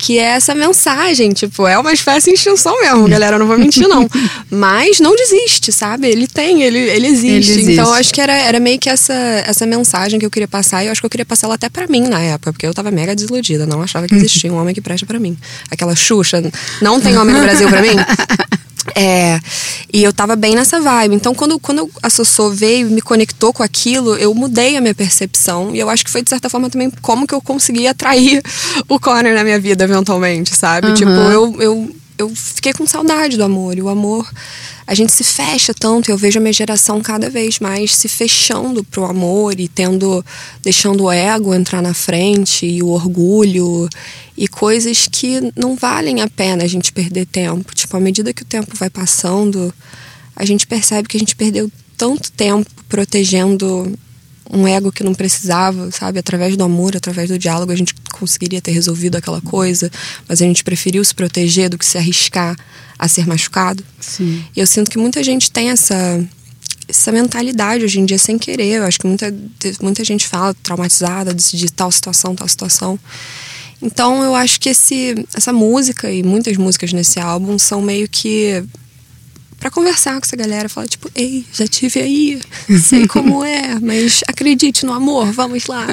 [0.00, 3.86] que é essa mensagem, tipo, é uma espécie de extinção mesmo, galera, não vou mentir
[3.86, 4.08] não.
[4.50, 6.08] Mas não desiste, sabe?
[6.08, 7.26] Ele tem, ele, ele, existe.
[7.26, 7.72] ele existe.
[7.72, 9.12] Então acho que era, era meio que essa,
[9.46, 11.68] essa mensagem que eu queria passar e eu acho que eu queria passar ela até
[11.68, 14.74] para mim na época, porque eu tava mega desiludida, não achava que existia um homem
[14.74, 15.36] que presta para mim.
[15.70, 16.42] Aquela Xuxa,
[16.80, 17.96] não tem homem no Brasil para mim?
[18.94, 19.40] É,
[19.92, 21.14] e eu tava bem nessa vibe.
[21.14, 24.94] Então, quando, quando a Sossô veio e me conectou com aquilo, eu mudei a minha
[24.94, 25.74] percepção.
[25.74, 28.42] E eu acho que foi, de certa forma, também como que eu consegui atrair
[28.88, 30.88] o Connor na minha vida, eventualmente, sabe?
[30.88, 30.94] Uhum.
[30.94, 33.76] Tipo, eu, eu, eu fiquei com saudade do amor.
[33.76, 34.30] E o amor
[34.86, 38.82] a gente se fecha tanto, eu vejo a minha geração cada vez mais se fechando
[38.82, 40.24] pro amor e tendo
[40.62, 43.88] deixando o ego entrar na frente e o orgulho
[44.36, 47.74] e coisas que não valem a pena a gente perder tempo.
[47.74, 49.72] Tipo, à medida que o tempo vai passando,
[50.34, 53.96] a gente percebe que a gente perdeu tanto tempo protegendo
[54.52, 56.18] um ego que não precisava, sabe?
[56.18, 59.90] Através do amor, através do diálogo, a gente conseguiria ter resolvido aquela coisa,
[60.28, 62.56] mas a gente preferiu se proteger do que se arriscar
[62.98, 63.84] a ser machucado.
[64.00, 64.44] Sim.
[64.54, 66.22] E eu sinto que muita gente tem essa
[66.88, 68.78] essa mentalidade hoje em dia sem querer.
[68.78, 69.32] Eu acho que muita,
[69.80, 72.98] muita gente fala traumatizada de, de tal situação, tal situação.
[73.80, 78.62] Então eu acho que esse, essa música e muitas músicas nesse álbum são meio que
[79.60, 82.40] para conversar com essa galera, falar tipo, ei, já tive aí,
[82.82, 85.86] sei como é, mas acredite no amor, vamos lá.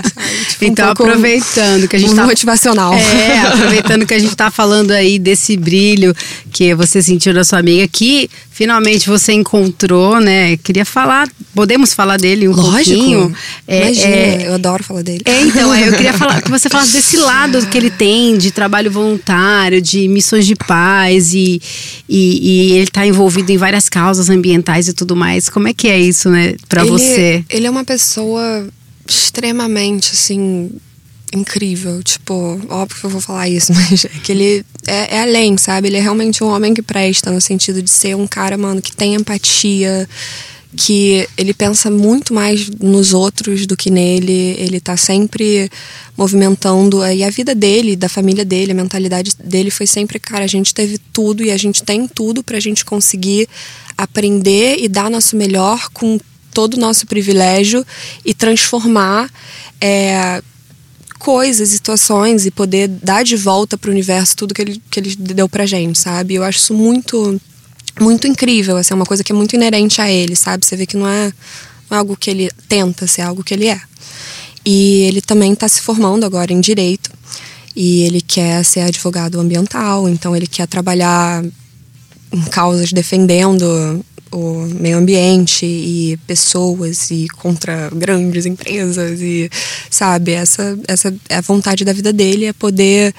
[0.49, 2.93] Tipo, então, um aproveitando que a gente tá motivacional.
[2.93, 6.15] É, aproveitando que a gente tá falando aí desse brilho
[6.51, 10.57] que você sentiu da sua amiga, que finalmente você encontrou, né?
[10.57, 12.97] Queria falar, podemos falar dele um Lógico.
[12.97, 13.35] pouquinho?
[13.67, 15.21] É, Imagina, é, eu adoro falar dele.
[15.25, 18.89] É, então, eu queria falar que você falasse desse lado que ele tem de trabalho
[18.89, 21.61] voluntário, de missões de paz e,
[22.09, 25.49] e, e ele tá envolvido em várias causas ambientais e tudo mais.
[25.49, 27.45] Como é que é isso, né, para você?
[27.51, 28.67] Ele é uma pessoa
[29.07, 30.71] extremamente, assim,
[31.31, 32.01] incrível.
[32.01, 35.89] Tipo, óbvio que eu vou falar isso, mas é que ele é, é, além, sabe?
[35.89, 38.95] Ele é realmente um homem que presta, no sentido de ser um cara, mano, que
[38.95, 40.07] tem empatia,
[40.77, 45.69] que ele pensa muito mais nos outros do que nele, ele tá sempre
[46.15, 47.05] movimentando.
[47.05, 50.73] E a vida dele, da família dele, a mentalidade dele foi sempre, cara, a gente
[50.73, 53.49] teve tudo e a gente tem tudo pra gente conseguir
[53.97, 56.17] aprender e dar nosso melhor com
[56.53, 57.85] todo o nosso privilégio
[58.23, 59.29] e transformar.
[59.81, 60.41] É,
[61.17, 65.15] coisas, situações e poder dar de volta para o universo tudo que ele, que ele
[65.15, 66.35] deu pra gente, sabe?
[66.35, 67.39] Eu acho isso muito
[67.99, 70.65] muito incrível, assim, é uma coisa que é muito inerente a ele, sabe?
[70.65, 71.33] Você vê que não é,
[71.89, 73.81] não é algo que ele tenta ser, é algo que ele é.
[74.63, 77.09] E ele também está se formando agora em direito
[77.75, 81.43] e ele quer ser advogado ambiental, então ele quer trabalhar
[82.31, 89.49] em causas defendendo o meio ambiente e pessoas e contra grandes empresas e
[89.89, 93.13] sabe essa essa é a vontade da vida dele é poder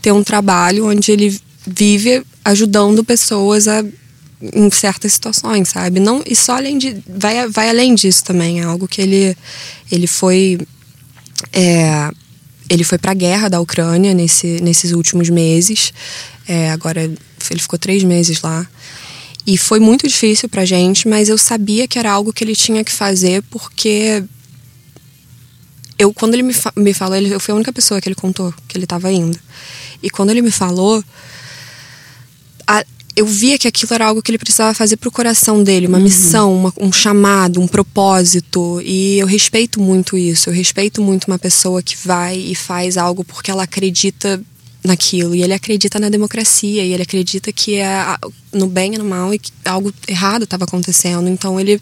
[0.00, 3.84] ter um trabalho onde ele vive ajudando pessoas a
[4.52, 6.00] em certas situações, sabe?
[6.00, 6.96] Não, e só além de.
[7.08, 8.60] Vai, vai além disso também.
[8.60, 9.36] É algo que ele,
[9.90, 10.58] ele foi.
[11.52, 12.10] É,
[12.68, 15.92] ele foi para a guerra da Ucrânia nesse, nesses últimos meses.
[16.46, 18.66] É, agora ele ficou três meses lá.
[19.46, 22.82] E foi muito difícil pra gente, mas eu sabia que era algo que ele tinha
[22.82, 24.24] que fazer porque
[25.98, 28.14] eu quando ele me, fa me falou, ele, eu fui a única pessoa que ele
[28.14, 29.38] contou que ele estava indo.
[30.02, 31.02] E quando ele me falou,
[32.66, 32.84] a,
[33.16, 36.04] eu via que aquilo era algo que ele precisava fazer pro coração dele, uma uhum.
[36.04, 38.80] missão, uma, um chamado, um propósito.
[38.82, 40.50] E eu respeito muito isso.
[40.50, 44.42] Eu respeito muito uma pessoa que vai e faz algo porque ela acredita
[44.84, 45.34] naquilo.
[45.34, 48.16] E ele acredita na democracia, e ele acredita que é
[48.52, 51.28] no bem e no mal e que algo errado estava acontecendo.
[51.28, 51.80] Então ele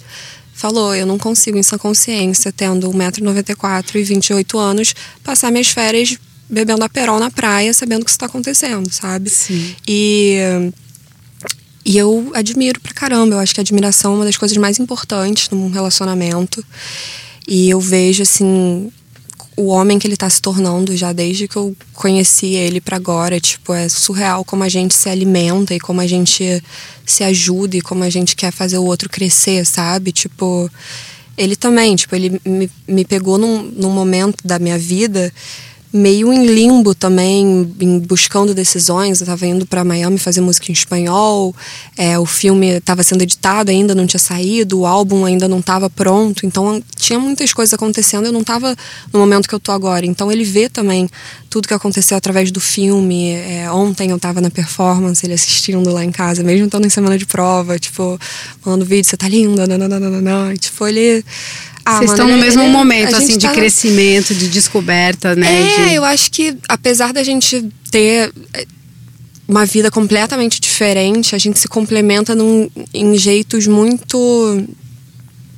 [0.55, 4.95] falou: Eu não consigo, em sua consciência, tendo 1,94m e 28 anos,
[5.25, 6.17] passar minhas férias
[6.49, 9.31] bebendo a perol na praia, sabendo o que está acontecendo, sabe?
[9.31, 9.75] Sim.
[9.87, 10.73] E
[11.85, 13.35] e eu admiro pra caramba.
[13.35, 16.65] Eu acho que a admiração é uma das coisas mais importantes num relacionamento.
[17.47, 18.91] E eu vejo, assim,
[19.57, 23.39] o homem que ele tá se tornando já desde que eu conheci ele para agora.
[23.39, 26.63] Tipo, é surreal como a gente se alimenta e como a gente
[27.05, 30.13] se ajuda e como a gente quer fazer o outro crescer, sabe?
[30.13, 30.71] Tipo,
[31.37, 35.33] ele também, tipo, ele me, me pegou num, num momento da minha vida
[35.93, 39.21] meio em limbo também, em buscando decisões.
[39.21, 41.55] Eu estava indo para Miami fazer música em espanhol,
[41.97, 45.91] é, o filme estava sendo editado ainda, não tinha saído, o álbum ainda não estava
[45.91, 48.27] pronto, então tinha muitas coisas acontecendo.
[48.27, 48.75] Eu não estava
[49.13, 50.07] no momento que eu tô agora.
[50.07, 51.09] Então ele vê também
[51.51, 53.31] tudo que aconteceu através do filme.
[53.33, 57.19] É, ontem eu estava na performance, ele assistindo lá em casa, mesmo estando em semana
[57.19, 58.19] de prova, tipo,
[58.65, 60.57] mandando vídeo, você tá linda, nananana.
[60.57, 61.23] Tipo, ele
[61.85, 63.53] ah, Vocês estão no mesmo momento, assim, de tá...
[63.53, 65.63] crescimento, de descoberta, né?
[65.63, 65.95] É, de...
[65.95, 68.67] eu acho que apesar da gente ter é,
[69.49, 74.65] uma vida completamente diferente, a gente se complementa num, em jeitos muito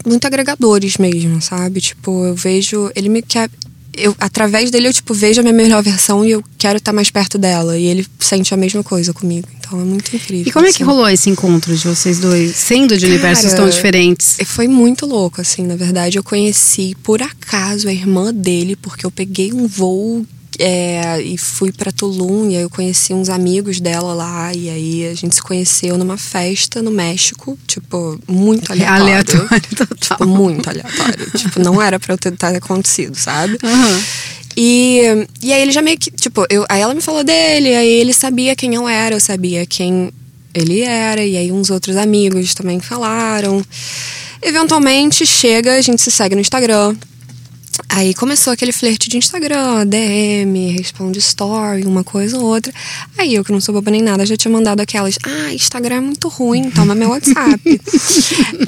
[0.07, 1.81] muito agregadores mesmo, sabe?
[1.81, 3.49] Tipo, eu vejo, ele me quer
[3.97, 7.11] eu, através dele eu tipo vejo a minha melhor versão e eu quero estar mais
[7.11, 10.66] perto dela e ele sente a mesma coisa comigo então é muito incrível e como
[10.66, 10.74] assim.
[10.74, 10.92] é que assim.
[10.92, 15.40] rolou esse encontro de vocês dois sendo de Cara, universos tão diferentes foi muito louco
[15.40, 20.26] assim na verdade eu conheci por acaso a irmã dele porque eu peguei um voo
[20.59, 25.07] é, e fui para Tulum e aí eu conheci uns amigos dela lá e aí
[25.07, 29.02] a gente se conheceu numa festa no México, tipo, muito aleatório.
[29.02, 29.96] Aleatório, total.
[29.96, 31.30] Tipo, muito aleatório.
[31.36, 33.59] tipo, não era pra eu ter, ter acontecido, sabe?
[33.62, 34.02] Uhum.
[34.57, 37.90] E, e aí ele já meio que, tipo, eu, aí ela me falou dele, aí
[37.90, 40.12] ele sabia quem eu era, eu sabia quem
[40.55, 43.64] ele era, e aí uns outros amigos também falaram.
[44.40, 46.94] Eventualmente chega, a gente se segue no Instagram.
[47.89, 52.72] Aí começou aquele flerte de Instagram, DM, responde story, uma coisa ou outra.
[53.18, 56.01] Aí eu, que não sou boba nem nada, já tinha mandado aquelas: Ah, Instagram é
[56.01, 57.61] muito ruim, toma meu WhatsApp.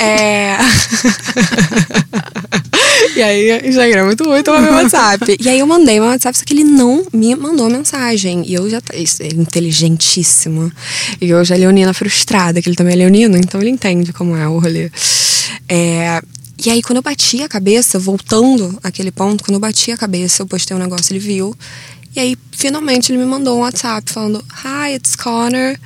[0.01, 0.57] é.
[3.17, 5.37] e aí, Instagram é muito ruim, toma meu WhatsApp.
[5.41, 8.43] E aí eu mandei meu WhatsApp, só que ele não me mandou mensagem.
[8.47, 8.81] E eu já.
[8.95, 10.73] Isso é inteligentíssimo.
[11.21, 14.49] E eu já leonina frustrada, que ele também é leonino, então ele entende como é
[14.49, 14.91] o rolê.
[15.69, 16.21] É,
[16.65, 20.43] e aí, quando eu bati a cabeça, voltando àquele ponto, quando eu bati a cabeça,
[20.43, 21.55] eu postei um negócio, ele viu.
[22.15, 25.79] E aí, finalmente, ele me mandou um WhatsApp falando: Hi, it's Connor.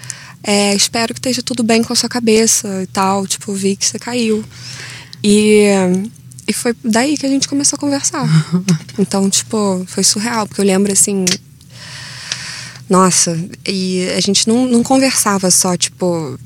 [0.43, 3.27] É, espero que esteja tudo bem com a sua cabeça e tal.
[3.27, 4.45] Tipo, vi que você caiu.
[5.25, 5.67] E,
[6.47, 8.27] e foi daí que a gente começou a conversar.
[8.99, 11.25] Então, tipo, foi surreal, porque eu lembro assim.
[12.89, 16.39] Nossa, e a gente não, não conversava só, tipo,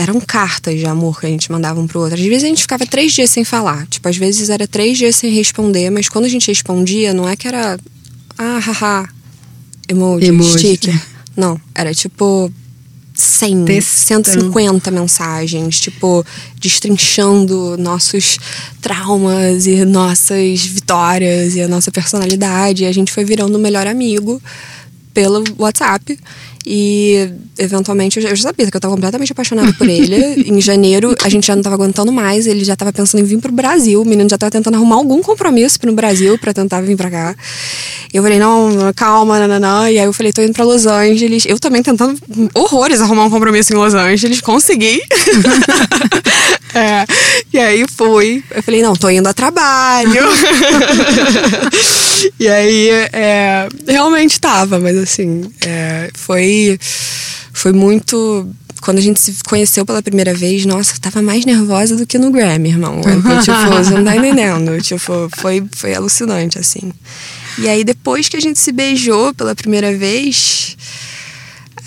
[0.00, 2.14] eram cartas de amor que a gente mandava um pro outro.
[2.14, 3.86] Às vezes a gente ficava três dias sem falar.
[3.86, 7.36] Tipo, às vezes era três dias sem responder, mas quando a gente respondia, não é
[7.36, 7.78] que era.
[8.38, 9.08] Ah, haha.
[9.86, 10.58] Emoji, emoji.
[10.58, 11.02] sticker.
[11.36, 12.50] Não, era tipo
[13.14, 14.30] 100, Testando.
[14.30, 16.24] 150 mensagens, tipo,
[16.58, 18.38] destrinchando nossos
[18.80, 22.84] traumas e nossas vitórias e a nossa personalidade.
[22.84, 24.40] E a gente foi virando o melhor amigo
[25.12, 26.18] pelo WhatsApp.
[26.66, 30.16] E eventualmente eu já sabia que eu tava completamente apaixonada por ele.
[30.46, 33.38] em janeiro a gente já não tava aguentando mais, ele já tava pensando em vir
[33.38, 34.02] pro Brasil.
[34.02, 37.36] O menino já tava tentando arrumar algum compromisso no Brasil para tentar vir pra cá.
[38.12, 39.90] E eu falei, não, calma, nananã.
[39.90, 41.44] E aí eu falei, tô indo pra Los Angeles.
[41.46, 42.18] Eu também tentando
[42.54, 44.40] horrores arrumar um compromisso em Los Angeles.
[44.40, 45.00] Consegui.
[46.74, 47.06] é.
[47.52, 48.44] E aí fui.
[48.50, 50.22] Eu falei, não, tô indo a trabalho.
[52.38, 56.78] e aí, é, realmente tava, mas assim, é, foi,
[57.52, 58.48] foi muito
[58.80, 62.18] quando a gente se conheceu pela primeira vez, nossa, eu tava mais nervosa do que
[62.18, 63.00] no Grammy, irmão.
[63.04, 64.80] Eu, tipo, você não tá entendendo.
[64.80, 66.90] Tipo, foi, foi alucinante, assim.
[67.58, 70.76] E aí, depois que a gente se beijou pela primeira vez,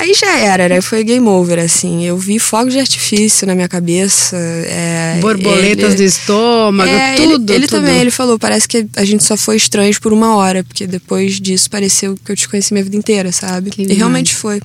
[0.03, 0.81] aí já era, né?
[0.81, 2.03] Foi game over, assim.
[2.05, 4.37] Eu vi fogos de artifício na minha cabeça.
[4.37, 7.51] É, Borboletas ele, do estômago, é, tudo.
[7.51, 7.79] Ele, ele tudo.
[7.79, 11.39] também, ele falou, parece que a gente só foi estranhos por uma hora, porque depois
[11.39, 13.69] disso pareceu que eu te conheci minha vida inteira, sabe?
[13.69, 14.61] Que e realmente foi.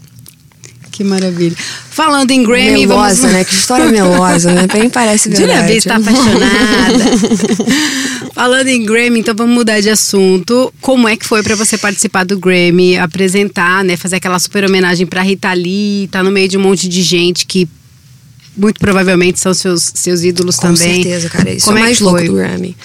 [0.98, 1.54] Que maravilha.
[1.90, 3.36] Falando em Grammy, melosa, vamos...
[3.36, 3.44] né?
[3.44, 4.66] Que história melosa, né?
[4.66, 5.52] Bem parece verdade.
[5.52, 7.04] Julia B está apaixonada.
[8.34, 10.74] Falando em Grammy, então vamos mudar de assunto.
[10.80, 15.06] Como é que foi para você participar do Grammy, apresentar, né, fazer aquela super homenagem
[15.06, 17.68] para Rita Lee, tá no meio de um monte de gente que
[18.58, 20.96] muito provavelmente são seus, seus ídolos Com também.
[20.96, 21.50] Com certeza, cara.
[21.50, 22.76] Isso Como é, mais louco do Grammy.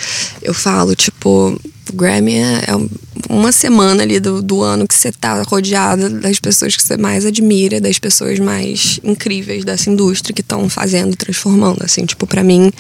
[0.42, 1.60] Eu falo, tipo,
[1.92, 2.90] o Grammy é, é
[3.30, 7.26] uma semana ali do, do ano que você tá rodeada das pessoas que você mais
[7.26, 11.84] admira, das pessoas mais incríveis dessa indústria que estão fazendo, transformando.
[11.84, 12.72] Assim, tipo, para mim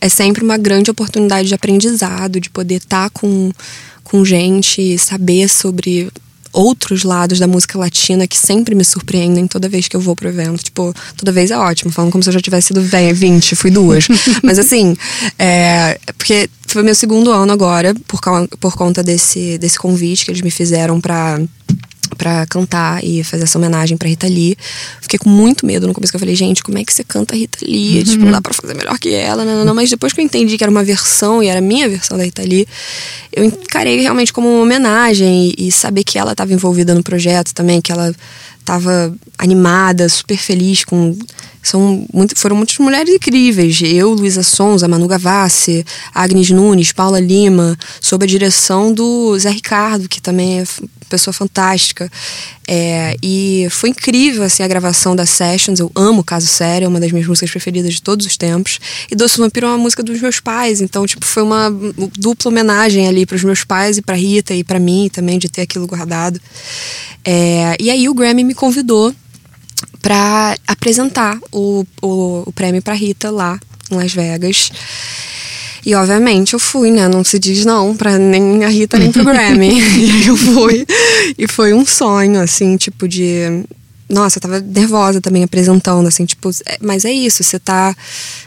[0.00, 3.52] é sempre uma grande oportunidade de aprendizado, de poder estar tá com,
[4.02, 6.10] com gente, saber sobre
[6.52, 10.28] outros lados da música latina que sempre me surpreendem toda vez que eu vou pro
[10.28, 10.64] evento.
[10.64, 14.06] Tipo, toda vez é ótimo, falando como se eu já tivesse sido 20, fui duas.
[14.42, 14.96] Mas assim,
[15.38, 18.20] é, porque foi meu segundo ano agora, por,
[18.58, 21.40] por conta desse, desse convite que eles me fizeram pra
[22.16, 24.56] para cantar e fazer essa homenagem para Rita Lee.
[25.00, 27.34] Fiquei com muito medo no começo que eu falei, gente, como é que você canta
[27.34, 27.98] Rita Lee?
[27.98, 28.04] Uhum.
[28.04, 30.24] Tipo, não dá para fazer melhor que ela, não, não, não, mas depois que eu
[30.24, 32.66] entendi que era uma versão e era a minha versão da Rita Lee,
[33.32, 37.52] eu encarei realmente como uma homenagem e, e saber que ela estava envolvida no projeto
[37.54, 38.14] também, que ela
[38.58, 41.16] estava animada, super feliz com
[41.62, 43.80] são muito, foram muitas mulheres incríveis.
[43.82, 45.84] Eu, Luísa Sonza, Manu Gavassi,
[46.14, 50.64] Agnes Nunes, Paula Lima, sob a direção do Zé Ricardo, que também é
[51.10, 52.10] pessoa fantástica.
[52.66, 55.80] É, e foi incrível assim, a gravação das sessions.
[55.80, 58.78] Eu amo Caso Sério, é uma das minhas músicas preferidas de todos os tempos.
[59.10, 61.70] E Doce Vampiro é uma música dos meus pais, então tipo, foi uma
[62.16, 65.48] dupla homenagem ali para os meus pais e para Rita e para mim também de
[65.48, 66.40] ter aquilo guardado.
[67.24, 69.14] É, e aí o Grammy me convidou
[70.00, 73.58] para apresentar o, o, o prêmio para Rita lá
[73.90, 74.70] em Las Vegas.
[75.84, 77.08] E obviamente eu fui, né?
[77.08, 79.80] Não se diz não pra nem a Rita nem pro Grammy.
[79.98, 80.86] e aí eu fui.
[81.38, 83.64] E foi um sonho, assim, tipo de.
[84.08, 87.94] Nossa, eu tava nervosa também apresentando, assim, tipo, é, mas é isso, você tá.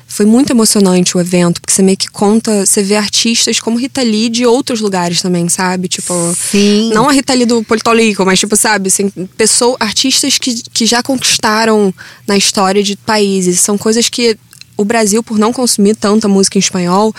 [0.05, 4.03] Foi muito emocionante o evento, porque você meio que conta, você vê artistas como Rita
[4.03, 5.87] Lee de outros lugares também, sabe?
[5.87, 6.13] Tipo,
[6.51, 6.91] Sim.
[6.93, 11.01] não a Rita Lee do Politolico, mas tipo, sabe, assim, pessoas, artistas que, que já
[11.01, 11.91] conquistaram
[12.27, 13.61] na história de países.
[13.61, 14.37] São coisas que
[14.77, 17.13] o Brasil, por não consumir tanta música em espanhol,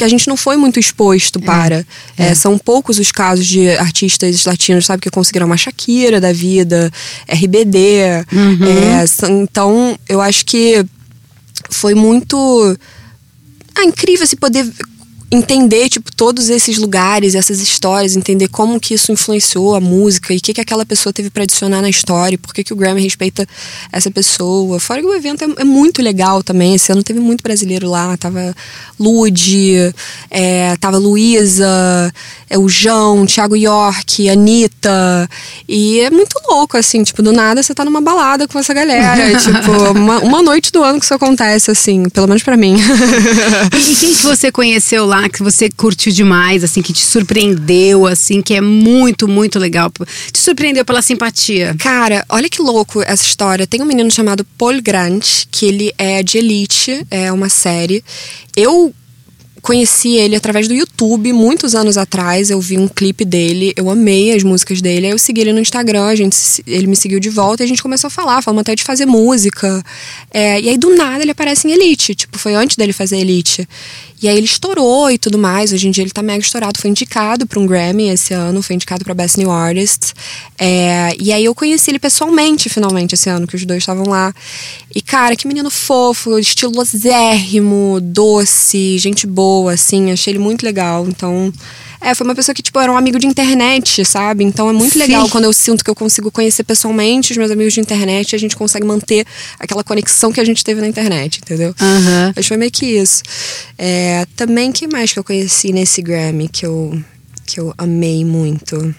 [0.00, 1.86] que a gente não foi muito exposto é, para.
[2.16, 2.34] É, é.
[2.34, 6.90] são poucos os casos de artistas latinos, sabe, que conseguiram uma Shakira da vida,
[7.28, 8.24] RBD.
[8.32, 8.66] Uhum.
[8.66, 10.84] É, então, eu acho que
[11.68, 12.78] foi muito
[13.74, 14.66] ah, incrível se poder
[15.30, 20.38] entender tipo todos esses lugares, essas histórias, entender como que isso influenciou a música e
[20.38, 23.00] o que que aquela pessoa teve para adicionar na história, por que que o Grammy
[23.00, 23.46] respeita
[23.92, 24.80] essa pessoa.
[24.80, 26.74] Fora que o evento é, é muito legal também.
[26.74, 28.54] Esse ano teve muito brasileiro lá, tava
[28.98, 29.94] Lude,
[30.28, 32.12] é, tava Luísa,
[32.48, 35.28] é, o João, Thiago York, Anitta.
[35.68, 39.30] E é muito louco, assim, tipo, do nada você tá numa balada com essa galera.
[39.38, 42.74] tipo, uma, uma noite do ano que isso acontece, assim, pelo menos para mim.
[43.72, 45.19] e quem que você conheceu lá?
[45.28, 49.90] Que você curtiu demais, assim, que te surpreendeu, assim, que é muito, muito legal?
[50.32, 51.74] Te surpreendeu pela simpatia?
[51.78, 53.66] Cara, olha que louco essa história.
[53.66, 58.04] Tem um menino chamado Paul Grant, que ele é de Elite, é uma série.
[58.56, 58.94] Eu
[59.60, 62.50] conheci ele através do YouTube muitos anos atrás.
[62.50, 65.06] Eu vi um clipe dele, eu amei as músicas dele.
[65.06, 67.68] Aí eu segui ele no Instagram, a gente, ele me seguiu de volta e a
[67.68, 69.82] gente começou a falar, falamos até de fazer música.
[70.32, 73.68] É, e aí do nada ele aparece em Elite, tipo, foi antes dele fazer Elite.
[74.22, 75.72] E aí ele estourou e tudo mais.
[75.72, 76.78] Hoje em dia ele tá mega estourado.
[76.78, 80.12] Foi indicado para um Grammy esse ano, foi indicado para Best New Artist.
[80.58, 84.34] É, e aí eu conheci ele pessoalmente, finalmente, esse ano, que os dois estavam lá.
[84.94, 90.10] E, cara, que menino fofo, estilosérrimo, doce, gente boa, assim.
[90.10, 91.06] Achei ele muito legal.
[91.08, 91.52] Então.
[92.00, 94.42] É, foi uma pessoa que, tipo, era um amigo de internet, sabe?
[94.42, 95.00] Então é muito Sim.
[95.00, 98.36] legal quando eu sinto que eu consigo conhecer pessoalmente os meus amigos de internet e
[98.36, 99.26] a gente consegue manter
[99.58, 101.74] aquela conexão que a gente teve na internet, entendeu?
[101.80, 102.28] Uhum.
[102.28, 103.22] Acho que foi meio que isso.
[103.76, 106.98] É, também, quem mais que eu conheci nesse Grammy que eu,
[107.46, 108.94] que eu amei muito?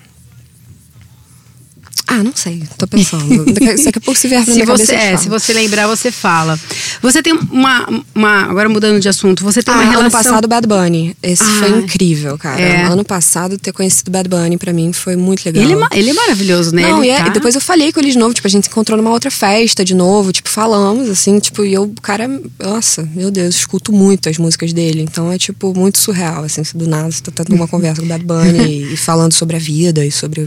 [2.08, 3.46] Ah, não sei, tô pensando.
[3.56, 6.60] Daqui a pouco se vier se você, é, Se você lembrar, você fala.
[7.02, 8.44] Você tem uma, uma.
[8.50, 10.02] Agora mudando de assunto, você tem ah, uma relação.
[10.02, 11.16] Ano passado, Bad Bunny.
[11.24, 12.60] Esse ah, foi incrível, cara.
[12.60, 12.84] É.
[12.84, 15.64] Ano passado, ter conhecido Bad Bunny pra mim foi muito legal.
[15.64, 16.82] Ele, é ele é maravilhoso, né?
[16.82, 17.28] Não, ele e, é, tá...
[17.28, 19.32] e, depois eu falei com ele de novo, tipo, a gente se encontrou numa outra
[19.32, 22.28] festa de novo, tipo, falamos, assim, tipo, e eu, o cara,
[22.60, 25.02] nossa, meu Deus, escuto muito as músicas dele.
[25.02, 28.10] Então é, tipo, muito surreal, assim, do nada você tá tendo uma conversa com o
[28.10, 30.46] Bad Bunny e, e falando sobre a vida e sobre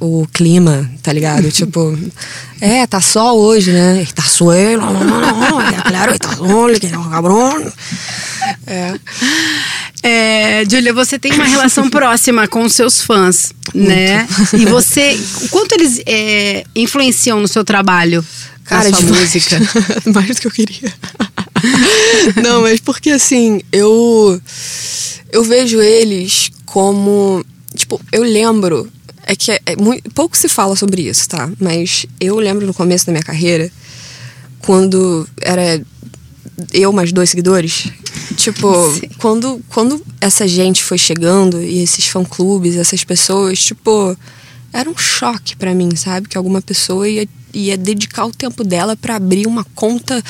[0.00, 1.50] o clima, tá ligado?
[1.52, 1.98] tipo,
[2.60, 4.06] é, tá sol hoje, né?
[4.14, 7.72] Tá suelo, não, não, não, é claro, tá sol, que é um cabrão.
[8.66, 8.94] É.
[10.02, 13.88] É, Julia, você tem uma relação próxima com os seus fãs, Muito.
[13.88, 14.26] né?
[14.52, 18.24] E você, o quanto eles é, influenciam no seu trabalho?
[18.64, 19.58] Cara, na sua música?
[20.12, 20.92] Mais do que eu queria.
[22.42, 24.40] Não, mas porque assim, eu
[25.32, 27.44] eu vejo eles como,
[27.74, 28.90] tipo, eu lembro
[29.26, 31.50] é que é, é muito, pouco se fala sobre isso, tá?
[31.60, 33.70] Mas eu lembro no começo da minha carreira,
[34.60, 35.82] quando era
[36.72, 37.88] eu mais dois seguidores,
[38.36, 38.72] tipo,
[39.18, 44.16] quando, quando essa gente foi chegando e esses fã-clubes, essas pessoas, tipo,
[44.72, 46.28] era um choque para mim, sabe?
[46.28, 50.22] Que alguma pessoa ia, ia dedicar o tempo dela para abrir uma conta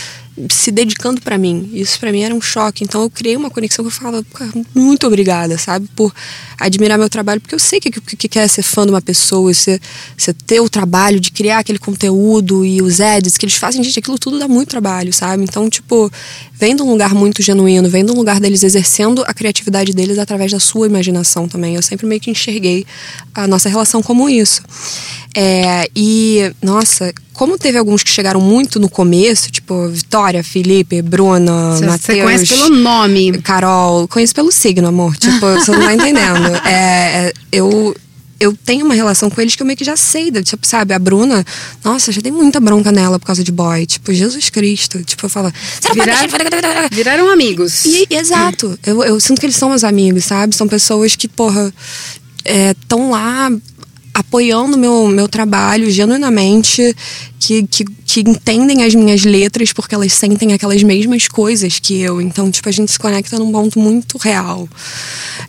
[0.51, 1.71] se dedicando para mim.
[1.73, 2.85] Isso para mim era um choque.
[2.85, 4.25] Então eu criei uma conexão que eu falava,
[4.75, 6.15] muito obrigada, sabe, por
[6.59, 9.53] admirar meu trabalho, porque eu sei que que, que é ser fã de uma pessoa,
[9.53, 9.81] você,
[10.17, 13.99] você ter o trabalho de criar aquele conteúdo e os edits que eles fazem, gente,
[13.99, 15.43] aquilo tudo dá muito trabalho, sabe?
[15.43, 16.11] Então, tipo,
[16.53, 20.19] vem de um lugar muito genuíno, vem de um lugar deles exercendo a criatividade deles
[20.19, 21.77] através da sua imaginação também.
[21.77, 22.87] Eu sempre meio que enxerguei
[23.35, 24.63] a nossa relação como isso.
[25.39, 31.79] É, e, nossa, como teve alguns que chegaram muito no começo, tipo Vitória, Felipe, Bruna,
[31.79, 32.01] Matheus.
[32.01, 33.39] Você conhece pelo nome.
[33.43, 35.15] Carol, conheço pelo signo, amor.
[35.19, 36.57] Tipo, você não tá entendendo.
[36.65, 37.95] É, é, eu,
[38.41, 40.31] eu tenho uma relação com eles que eu meio que já sei.
[40.31, 41.45] Tipo, sabe, a Bruna,
[41.85, 43.85] nossa, já dei muita bronca nela por causa de boy.
[43.85, 45.05] Tipo, Jesus Cristo.
[45.05, 45.53] Tipo, eu falo,
[45.93, 46.27] Virar.
[46.91, 47.85] Viraram amigos.
[47.85, 48.79] E, exato.
[48.87, 50.57] Eu, eu sinto que eles são meus amigos, sabe?
[50.57, 51.71] São pessoas que, porra,
[52.43, 53.51] estão é, lá
[54.17, 56.97] apoiando meu, meu trabalho genuinamente,
[57.39, 62.21] que, que, que, entendem as minhas letras porque elas sentem aquelas mesmas coisas que eu.
[62.21, 64.69] Então, tipo, a gente se conecta num ponto muito real.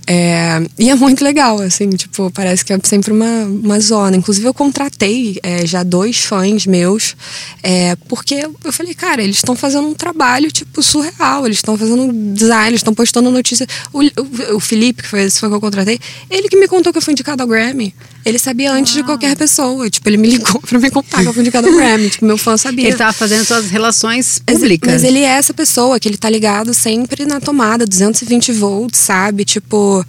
[0.05, 4.15] É, e é muito legal, assim, tipo, parece que é sempre uma, uma zona.
[4.15, 7.15] Inclusive, eu contratei é, já dois fãs meus,
[7.63, 11.45] é, porque eu falei, cara, eles estão fazendo um trabalho, tipo, surreal.
[11.45, 13.67] Eles estão fazendo design, eles estão postando notícia.
[13.93, 16.91] O, o, o Felipe, que foi esse foi que eu contratei, ele que me contou
[16.91, 17.93] que eu fui indicado ao Grammy.
[18.25, 19.89] Ele sabia antes de qualquer pessoa.
[19.89, 22.09] Tipo, ele me ligou pra me contar que eu fui indicado ao Grammy.
[22.09, 22.88] Tipo, meu fã sabia.
[22.88, 24.93] Ele tava fazendo suas relações públicas.
[24.93, 28.99] Mas, mas ele é essa pessoa que ele tá ligado sempre na tomada, 220 volts,
[28.99, 29.45] sabe?
[29.45, 30.05] Tipo,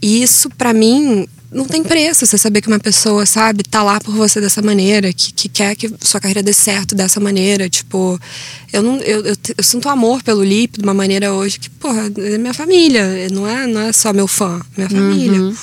[0.00, 4.14] isso para mim não tem preço você saber que uma pessoa, sabe, tá lá por
[4.14, 7.68] você dessa maneira, que, que quer que sua carreira dê certo dessa maneira.
[7.70, 8.20] Tipo,
[8.72, 12.12] eu não eu, eu, eu sinto amor pelo Lip de uma maneira hoje que, porra,
[12.18, 15.40] é minha família, não é, não é só meu fã, minha família.
[15.40, 15.56] Uhum.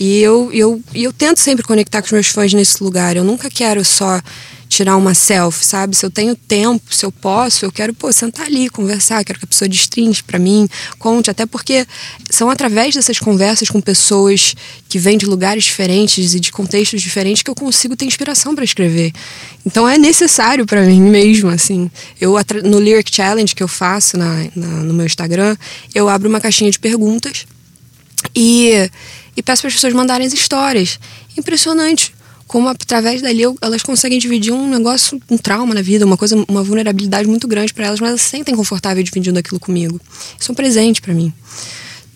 [0.00, 3.16] E eu, eu, eu tento sempre conectar com os meus fãs nesse lugar.
[3.16, 4.20] Eu nunca quero só
[4.68, 5.96] tirar uma selfie, sabe?
[5.96, 9.44] Se eu tenho tempo, se eu posso, eu quero, pô, sentar ali, conversar, quero que
[9.46, 11.86] a pessoa destrinche para mim, conte, até porque
[12.30, 14.54] são através dessas conversas com pessoas
[14.88, 18.64] que vêm de lugares diferentes e de contextos diferentes que eu consigo ter inspiração para
[18.64, 19.12] escrever.
[19.64, 21.90] Então é necessário para mim mesmo, assim.
[22.20, 25.56] Eu no Lyric Challenge que eu faço na, na, no meu Instagram,
[25.94, 27.46] eu abro uma caixinha de perguntas
[28.34, 28.90] e,
[29.36, 31.00] e peço para as pessoas mandarem as histórias.
[31.36, 32.17] Impressionante
[32.48, 36.62] como através dali elas conseguem dividir um negócio, um trauma na vida, uma coisa, uma
[36.62, 40.00] vulnerabilidade muito grande para elas, mas elas se sentem confortáveis dividindo aquilo comigo.
[40.40, 41.32] Isso é um presente para mim.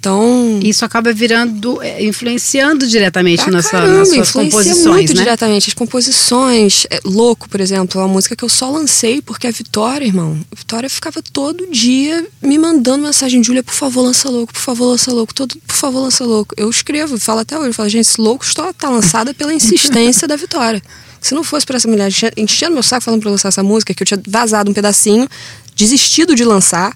[0.02, 0.58] Então.
[0.60, 4.84] Isso acaba virando, é, influenciando diretamente na sua, nas suas composições.
[4.84, 5.14] muito né?
[5.14, 5.68] diretamente.
[5.68, 6.86] As composições.
[6.90, 10.36] É, Louco, por exemplo, é uma música que eu só lancei porque a Vitória, irmão.
[10.50, 14.86] A Vitória ficava todo dia me mandando mensagem: Júlia, por favor, lança louco, por favor,
[14.86, 16.52] lança louco, todo, por favor, lança louco.
[16.58, 20.34] Eu escrevo, falo até hoje, falo, gente, esse louco está tá lançada pela insistência da
[20.34, 20.82] Vitória.
[21.20, 24.02] Se não fosse por essa mulher enchendo meu saco falando pra lançar essa música, que
[24.02, 25.28] eu tinha vazado um pedacinho,
[25.76, 26.92] desistido de lançar,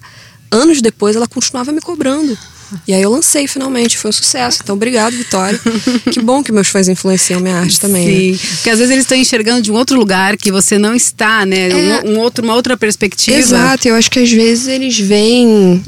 [0.51, 2.37] anos depois ela continuava me cobrando.
[2.87, 4.59] E aí eu lancei finalmente, foi um sucesso.
[4.63, 5.59] Então, obrigado, Vitória.
[6.11, 8.05] que bom que meus fãs influenciam minha arte também.
[8.05, 8.13] Né?
[8.13, 8.37] Sim, né?
[8.55, 11.69] porque às vezes eles estão enxergando de um outro lugar que você não está, né?
[11.69, 12.01] É...
[12.03, 13.37] Um, um, outro, uma outra perspectiva.
[13.37, 15.83] Exato, eu acho que às vezes eles veem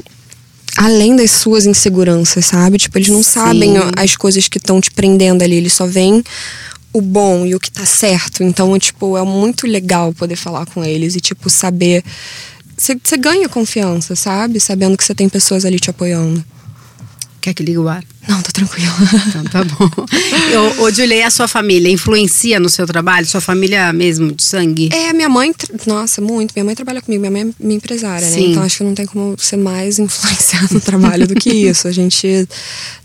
[0.76, 2.78] além das suas inseguranças, sabe?
[2.78, 3.30] Tipo, eles não Sim.
[3.30, 6.22] sabem as coisas que estão te prendendo ali, eles só veem
[6.92, 8.42] o bom e o que tá certo.
[8.42, 12.04] Então, tipo, é muito legal poder falar com eles e, tipo, saber.
[12.76, 14.58] Você ganha confiança, sabe?
[14.58, 16.42] Sabendo que você tem pessoas ali te apoiando.
[17.40, 18.04] Quer que ligue o ar?
[18.28, 18.92] Não, tô tranquila.
[19.28, 19.88] Então tá bom.
[20.78, 23.26] Ô, ô Julia, e a sua família influencia no seu trabalho?
[23.26, 24.90] Sua família mesmo, de sangue?
[24.92, 25.54] É, minha mãe,
[25.86, 26.52] nossa, muito.
[26.54, 28.32] Minha mãe trabalha comigo, minha mãe é minha empresária, né?
[28.32, 28.40] Sim.
[28.40, 28.46] né?
[28.48, 31.88] Então acho que não tem como ser mais influenciar no trabalho do que isso.
[31.88, 32.46] A gente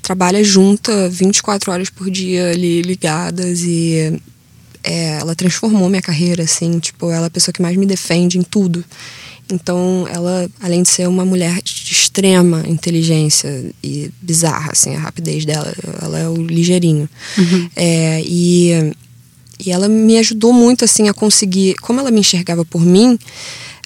[0.01, 4.19] trabalha junta 24 horas por dia ali ligadas e
[4.83, 6.77] é, ela transformou minha carreira, assim.
[6.79, 8.83] Tipo, ela é a pessoa que mais me defende em tudo.
[9.51, 15.45] Então, ela, além de ser uma mulher de extrema inteligência e bizarra, assim, a rapidez
[15.45, 15.71] dela,
[16.01, 17.07] ela é o ligeirinho.
[17.37, 17.69] Uhum.
[17.75, 18.93] É, e,
[19.63, 21.75] e ela me ajudou muito, assim, a conseguir.
[21.75, 23.19] Como ela me enxergava por mim,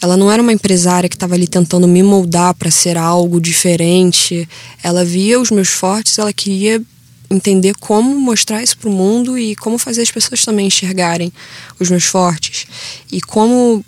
[0.01, 4.47] ela não era uma empresária que estava ali tentando me moldar para ser algo diferente.
[4.81, 6.81] Ela via os meus fortes, ela queria
[7.29, 11.31] entender como mostrar isso para o mundo e como fazer as pessoas também enxergarem
[11.79, 12.65] os meus fortes
[13.11, 13.85] e como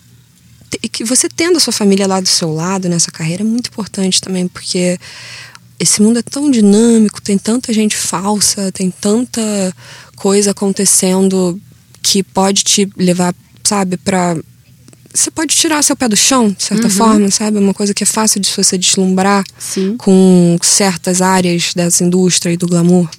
[0.84, 3.68] e que você tendo a sua família lá do seu lado nessa carreira é muito
[3.68, 5.00] importante também, porque
[5.80, 9.42] esse mundo é tão dinâmico, tem tanta gente falsa, tem tanta
[10.16, 11.60] coisa acontecendo
[12.02, 14.38] que pode te levar, sabe, para
[15.14, 16.90] você pode tirar seu pé do chão, de certa uhum.
[16.90, 17.58] forma, sabe?
[17.58, 19.96] Uma coisa que é fácil de você deslumbrar Sim.
[19.98, 23.10] com certas áreas dessa indústria e do glamour.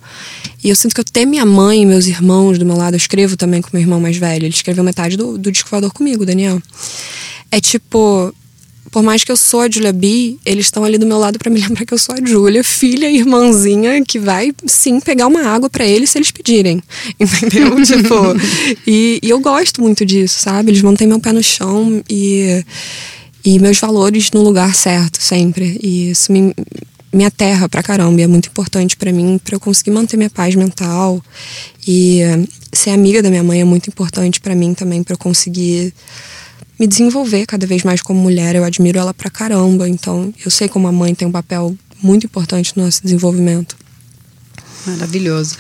[0.65, 2.95] E eu sinto que eu tenho minha mãe e meus irmãos do meu lado.
[2.95, 4.45] Eu escrevo também com meu irmão mais velho.
[4.45, 6.63] Ele escreveu metade do, do disco voador comigo, Daniel.
[7.51, 8.35] É tipo,
[8.93, 11.51] por mais que eu sou a Julia B, eles estão ali do meu lado para
[11.51, 15.43] me lembrar que eu sou a Julia, filha e irmãzinha que vai sim pegar uma
[15.47, 16.81] água para eles se eles pedirem.
[17.19, 17.75] Entendeu?
[17.83, 18.15] tipo,
[18.87, 20.71] e, e eu gosto muito disso, sabe?
[20.71, 22.63] Eles mantêm meu pé no chão e
[23.45, 25.81] e meus valores no lugar certo sempre.
[25.83, 26.55] E isso me,
[27.13, 28.21] me aterra pra caramba.
[28.21, 31.21] E é muito importante para mim, para eu conseguir manter minha paz mental.
[31.89, 32.21] E
[32.73, 35.93] ser amiga da minha mãe é muito importante para mim também, para eu conseguir
[36.83, 38.57] me desenvolver cada vez mais como mulher.
[38.57, 39.89] Eu admiro ela pra caramba.
[39.89, 43.77] Então, eu sei como a mãe tem um papel muito importante no nosso desenvolvimento.
[44.85, 45.55] Maravilhoso.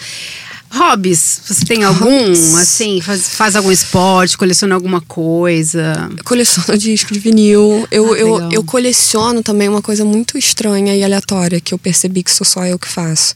[0.68, 2.10] Hobbies, você tem algum?
[2.10, 2.54] Hobbies.
[2.56, 6.10] Assim, faz, faz algum esporte, coleciona alguma coisa?
[6.16, 7.86] Eu coleciono disco de vinil.
[7.88, 12.24] Eu, ah, eu, eu coleciono também uma coisa muito estranha e aleatória que eu percebi
[12.24, 13.32] que sou só eu que faço.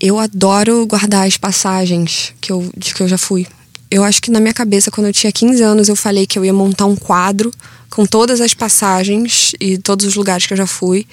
[0.00, 3.46] Eu adoro guardar as passagens que eu, de que eu já fui.
[3.94, 6.44] Eu acho que na minha cabeça, quando eu tinha 15 anos, eu falei que eu
[6.44, 7.52] ia montar um quadro
[7.88, 11.06] com todas as passagens e todos os lugares que eu já fui.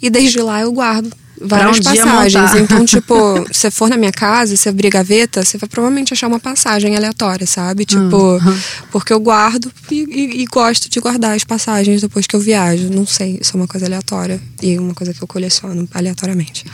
[0.00, 1.12] E desde lá eu guardo
[1.44, 2.54] várias um passagens.
[2.54, 3.14] Então, tipo,
[3.50, 7.46] você for na minha casa, você abrir gaveta, você vai provavelmente achar uma passagem aleatória,
[7.46, 7.84] sabe?
[7.84, 8.58] Tipo, uhum.
[8.90, 12.88] porque eu guardo e, e, e, gosto de guardar as passagens depois que eu viajo.
[12.90, 16.64] Não sei, isso é uma coisa aleatória e uma coisa que eu coleciono aleatoriamente.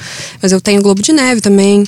[0.43, 1.85] Mas eu tenho Globo de Neve também.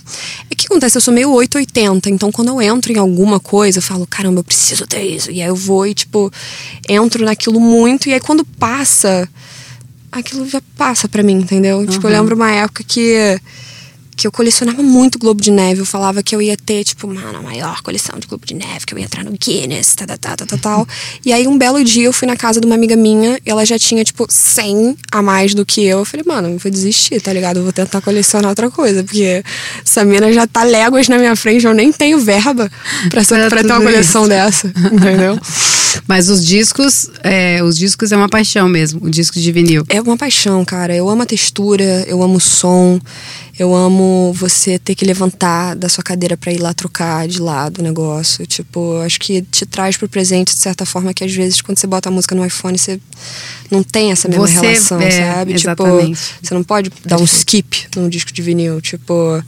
[0.51, 3.83] É que acontece, eu sou meio 880, então quando eu entro em alguma coisa, eu
[3.83, 5.31] falo, caramba, eu preciso ter isso.
[5.31, 6.31] E aí eu vou e, tipo,
[6.89, 9.29] entro naquilo muito, e aí quando passa
[10.11, 11.79] aquilo já passa para mim, entendeu?
[11.79, 11.87] Uhum.
[11.87, 13.41] Tipo, eu lembro uma época que
[14.21, 15.81] que eu colecionava muito Globo de Neve.
[15.81, 18.85] Eu falava que eu ia ter, tipo, mano, a maior coleção de Globo de Neve,
[18.85, 20.89] que eu ia entrar no Guinness, tal, tal, tal, tal, tal.
[21.25, 23.65] E aí, um belo dia, eu fui na casa de uma amiga minha, e ela
[23.65, 26.01] já tinha, tipo, 100 a mais do que eu.
[26.01, 27.59] Eu falei, mano, eu vou desistir, tá ligado?
[27.59, 29.43] Eu vou tentar colecionar outra coisa, porque
[29.83, 32.71] essa mina já tá léguas na minha frente, eu nem tenho verba
[33.09, 34.29] pra, pra, pra ter uma coleção isso.
[34.29, 35.39] dessa, entendeu?
[36.07, 39.85] Mas os discos, é, os discos é uma paixão mesmo, o disco de vinil.
[39.89, 40.95] É uma paixão, cara.
[40.95, 43.01] Eu amo a textura, eu amo o som,
[43.59, 47.79] eu amo você ter que levantar da sua cadeira para ir lá trocar de lado
[47.79, 48.47] o negócio.
[48.47, 51.87] Tipo, acho que te traz pro presente de certa forma que às vezes quando você
[51.87, 52.99] bota a música no iPhone você
[53.71, 55.55] não tem essa mesma você, relação, é, sabe?
[55.55, 56.21] Tipo, exatamente.
[56.21, 58.81] Tipo, você não pode dar um skip num disco de vinil.
[58.81, 59.43] Tipo,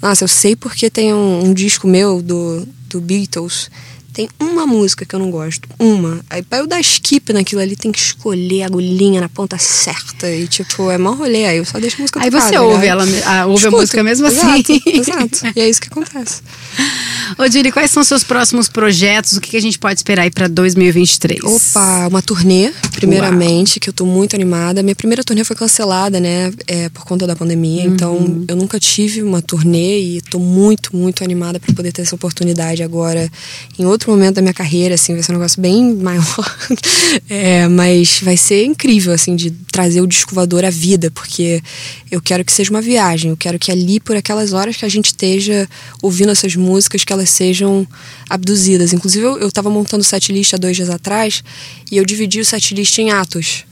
[0.00, 3.68] nossa, eu sei porque tem um, um disco meu do, do Beatles
[4.16, 5.68] tem uma música que eu não gosto.
[5.78, 6.24] Uma.
[6.30, 10.30] Aí pra eu dar skip naquilo ali, tem que escolher a agulhinha na ponta certa.
[10.30, 11.44] E tipo, é mó rolê.
[11.44, 13.76] Aí eu só deixo a música Aí você ouve ela, a, ouve Escuta.
[13.76, 14.64] a música mesmo assim.
[14.86, 15.52] Exato.
[15.54, 16.40] e é isso que acontece.
[17.38, 19.36] Ô, Diri, quais são os seus próximos projetos?
[19.36, 21.40] O que, a gente pode esperar aí pra 2023?
[21.42, 23.80] Opa, uma turnê, primeiramente, Uau.
[23.80, 24.82] que eu tô muito animada.
[24.82, 26.52] Minha primeira turnê foi cancelada, né?
[26.66, 27.84] É, por conta da pandemia.
[27.84, 27.94] Uhum.
[27.94, 32.14] Então, eu nunca tive uma turnê e tô muito, muito animada para poder ter essa
[32.14, 33.30] oportunidade agora
[33.78, 36.56] em outro momento da minha carreira, assim, vai ser um negócio bem maior.
[37.28, 41.62] é, mas vai ser incrível, assim, de trazer o disco voador à vida, porque
[42.10, 44.88] eu quero que seja uma viagem, eu quero que ali, por aquelas horas que a
[44.88, 45.68] gente esteja
[46.00, 47.86] ouvindo essas músicas, que elas sejam
[48.28, 48.92] abduzidas.
[48.92, 51.42] Inclusive, eu, eu tava montando o setlist há dois dias atrás
[51.90, 53.64] e eu dividi o setlist em atos.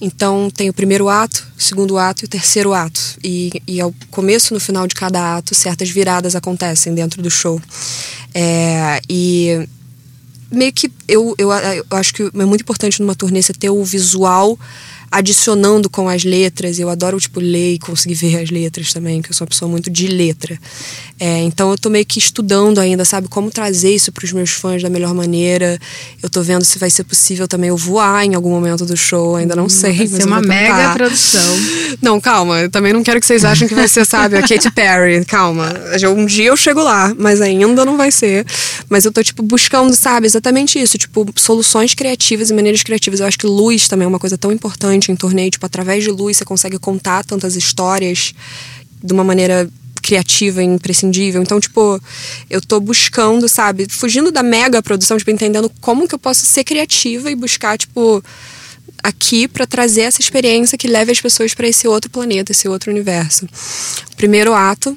[0.00, 3.00] Então tem o primeiro ato, o segundo ato e o terceiro ato.
[3.22, 7.30] E, e ao começo e no final de cada ato, certas viradas acontecem dentro do
[7.30, 7.60] show.
[8.34, 9.68] É, e
[10.50, 13.84] meio que eu, eu, eu acho que é muito importante numa turnê você ter o
[13.84, 14.58] visual
[15.10, 16.78] adicionando com as letras.
[16.78, 19.70] Eu adoro, tipo, ler e conseguir ver as letras também, que eu sou uma pessoa
[19.70, 20.58] muito de letra.
[21.18, 24.50] É, então eu tô meio que estudando ainda, sabe, como trazer isso para os meus
[24.50, 25.78] fãs da melhor maneira.
[26.22, 29.36] Eu tô vendo se vai ser possível também eu voar em algum momento do show,
[29.36, 29.96] ainda não hum, sei.
[29.96, 31.40] Vai ser uma mega produção.
[32.00, 34.70] Não, calma, eu também não quero que vocês achem que vai ser, sabe, a Katy
[34.70, 35.24] Perry.
[35.24, 35.74] Calma.
[36.16, 38.46] Um dia eu chego lá, mas ainda não vai ser.
[38.88, 43.20] Mas eu tô, tipo, buscando, sabe, exatamente isso, tipo, soluções criativas e maneiras criativas.
[43.20, 46.10] Eu acho que luz também é uma coisa tão importante em torneio, tipo, através de
[46.10, 48.34] luz você consegue contar tantas histórias
[49.02, 49.68] de uma maneira
[50.02, 51.42] criativa e imprescindível.
[51.42, 52.00] Então, tipo,
[52.48, 56.64] eu tô buscando, sabe, fugindo da mega produção, tipo, entendendo como que eu posso ser
[56.64, 58.22] criativa e buscar, tipo,
[59.02, 62.90] aqui para trazer essa experiência que leve as pessoas para esse outro planeta, esse outro
[62.90, 63.46] universo.
[64.16, 64.96] Primeiro ato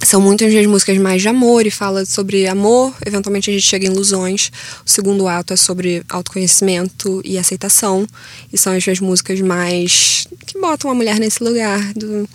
[0.00, 3.86] são muitas das músicas mais de amor e fala sobre amor, eventualmente a gente chega
[3.86, 4.50] em ilusões.
[4.84, 8.06] O segundo ato é sobre autoconhecimento e aceitação,
[8.52, 12.28] e são as músicas mais que botam a mulher nesse lugar do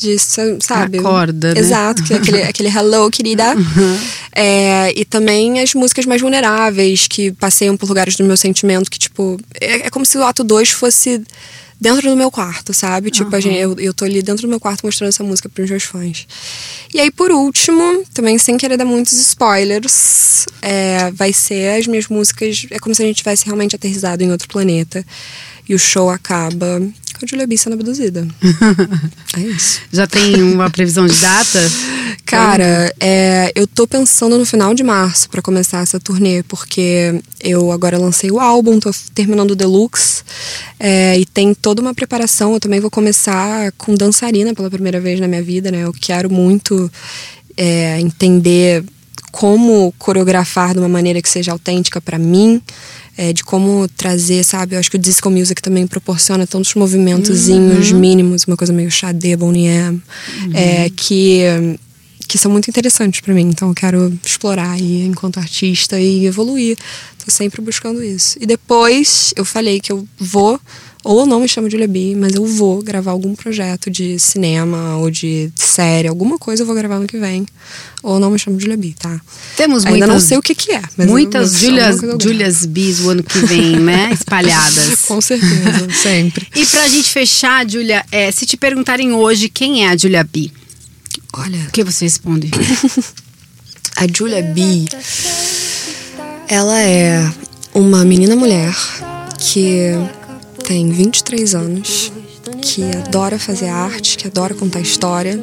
[0.00, 0.98] de, sabe?
[0.98, 1.60] Acorda, né?
[1.60, 3.54] Exato, que é aquele, aquele hello, querida.
[3.54, 3.98] Uhum.
[4.34, 8.98] É, e também as músicas mais vulneráveis, que passeiam por lugares do meu sentimento, que,
[8.98, 11.22] tipo, é, é como se o ato 2 fosse
[11.80, 13.10] dentro do meu quarto, sabe?
[13.10, 15.70] Tipo, a gente, eu, eu tô ali dentro do meu quarto mostrando essa música pros
[15.70, 16.26] meus fãs.
[16.92, 22.06] E aí, por último, também sem querer dar muitos spoilers, é, vai ser as minhas
[22.08, 22.66] músicas.
[22.70, 25.04] É como se a gente tivesse realmente aterrissado em outro planeta.
[25.68, 26.82] E o show acaba
[27.20, 28.26] com a Julia B sendo abduzida.
[29.36, 29.80] é isso.
[29.92, 31.60] Já tem uma previsão de data?
[32.24, 37.70] Cara, é, eu tô pensando no final de março para começar essa turnê, porque eu
[37.70, 40.22] agora lancei o álbum, tô terminando o Deluxe,
[40.78, 42.54] é, e tem toda uma preparação.
[42.54, 45.84] Eu também vou começar com dançarina pela primeira vez na minha vida, né?
[45.84, 46.90] Eu quero muito
[47.56, 48.82] é, entender
[49.30, 52.60] como coreografar de uma maneira que seja autêntica para mim
[53.20, 54.74] é, de como trazer, sabe?
[54.74, 57.98] Eu acho que o disco music também proporciona tantos movimentozinhos uhum.
[57.98, 60.02] mínimos, uma coisa meio Xadê, Bonnie M,
[60.42, 60.52] uhum.
[60.54, 61.42] é, que
[62.26, 63.48] que são muito interessantes para mim.
[63.48, 66.78] Então eu quero explorar aí enquanto artista e evoluir.
[67.22, 68.38] Tô sempre buscando isso.
[68.40, 70.58] E depois eu falei que eu vou
[71.02, 75.10] ou não me chamo de Lebi, mas eu vou gravar algum projeto de cinema ou
[75.10, 77.46] de série, alguma coisa eu vou gravar no que vem.
[78.02, 79.20] Ou não me chamo de Lebi, tá?
[79.56, 80.82] Temos Ainda muitas, não sei o que que é.
[80.98, 84.10] muitas Julias, Julias Bis o ano que vem, né?
[84.14, 85.02] Espalhadas.
[85.06, 86.46] Com certeza, sempre.
[86.54, 90.50] E pra gente fechar, Julia, é, se te perguntarem hoje quem é a Julia B,
[91.32, 91.60] Olha.
[91.68, 92.50] O que você responde?
[93.96, 94.86] a Julia B,
[96.48, 97.32] ela é
[97.72, 98.74] uma menina mulher
[99.38, 99.92] que
[100.70, 102.12] tem 23 anos,
[102.62, 105.42] que adora fazer arte, que adora contar história.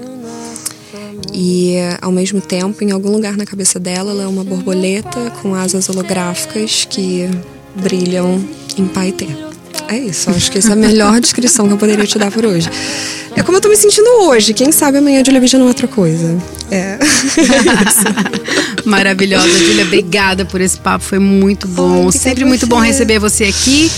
[1.33, 5.53] E ao mesmo tempo, em algum lugar na cabeça dela, ela é uma borboleta com
[5.53, 7.29] asas holográficas que
[7.75, 8.41] brilham
[8.77, 9.27] em paetê.
[9.89, 12.45] É isso, acho que essa é a melhor descrição que eu poderia te dar por
[12.45, 12.69] hoje.
[13.35, 14.53] É como eu tô me sentindo hoje.
[14.53, 16.37] Quem sabe amanhã a Julia já não é outra coisa.
[16.71, 16.97] É.
[18.85, 19.83] Maravilhosa, Julia.
[19.83, 21.03] Obrigada por esse papo.
[21.03, 22.09] Foi muito bom.
[22.13, 23.91] Sempre muito bom receber você aqui.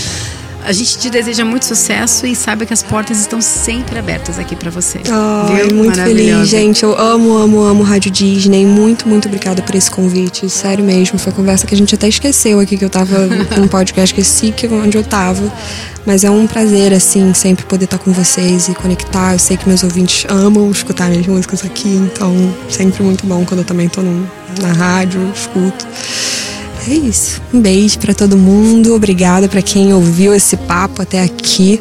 [0.64, 4.54] A gente te deseja muito sucesso e sabe que as portas estão sempre abertas aqui
[4.54, 5.00] para você.
[5.10, 5.76] Ai, viu?
[5.76, 6.82] muito feliz, gente.
[6.82, 8.66] Eu amo, amo, amo Rádio Disney.
[8.66, 10.48] Muito, muito obrigada por esse convite.
[10.50, 11.18] Sério mesmo.
[11.18, 13.26] Foi uma conversa que a gente até esqueceu aqui que eu tava
[13.58, 15.50] num podcast, esqueci que onde eu tava.
[16.06, 19.32] Mas é um prazer, assim, sempre poder estar com vocês e conectar.
[19.32, 22.34] Eu sei que meus ouvintes amam escutar minhas músicas aqui, então
[22.68, 24.28] sempre muito bom quando eu também tô no,
[24.60, 25.86] na rádio, escuto.
[26.88, 27.40] É isso.
[27.52, 28.94] Um beijo para todo mundo.
[28.94, 31.80] Obrigada para quem ouviu esse papo até aqui.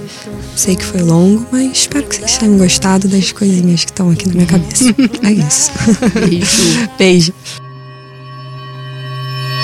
[0.55, 4.27] Sei que foi longo, mas espero que vocês tenham gostado das coisinhas que estão aqui
[4.27, 4.83] na minha cabeça.
[5.23, 5.71] é isso.
[6.27, 6.89] Beijo.
[6.99, 7.33] beijo.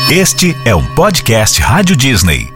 [0.10, 2.54] Este é um podcast Rádio Disney.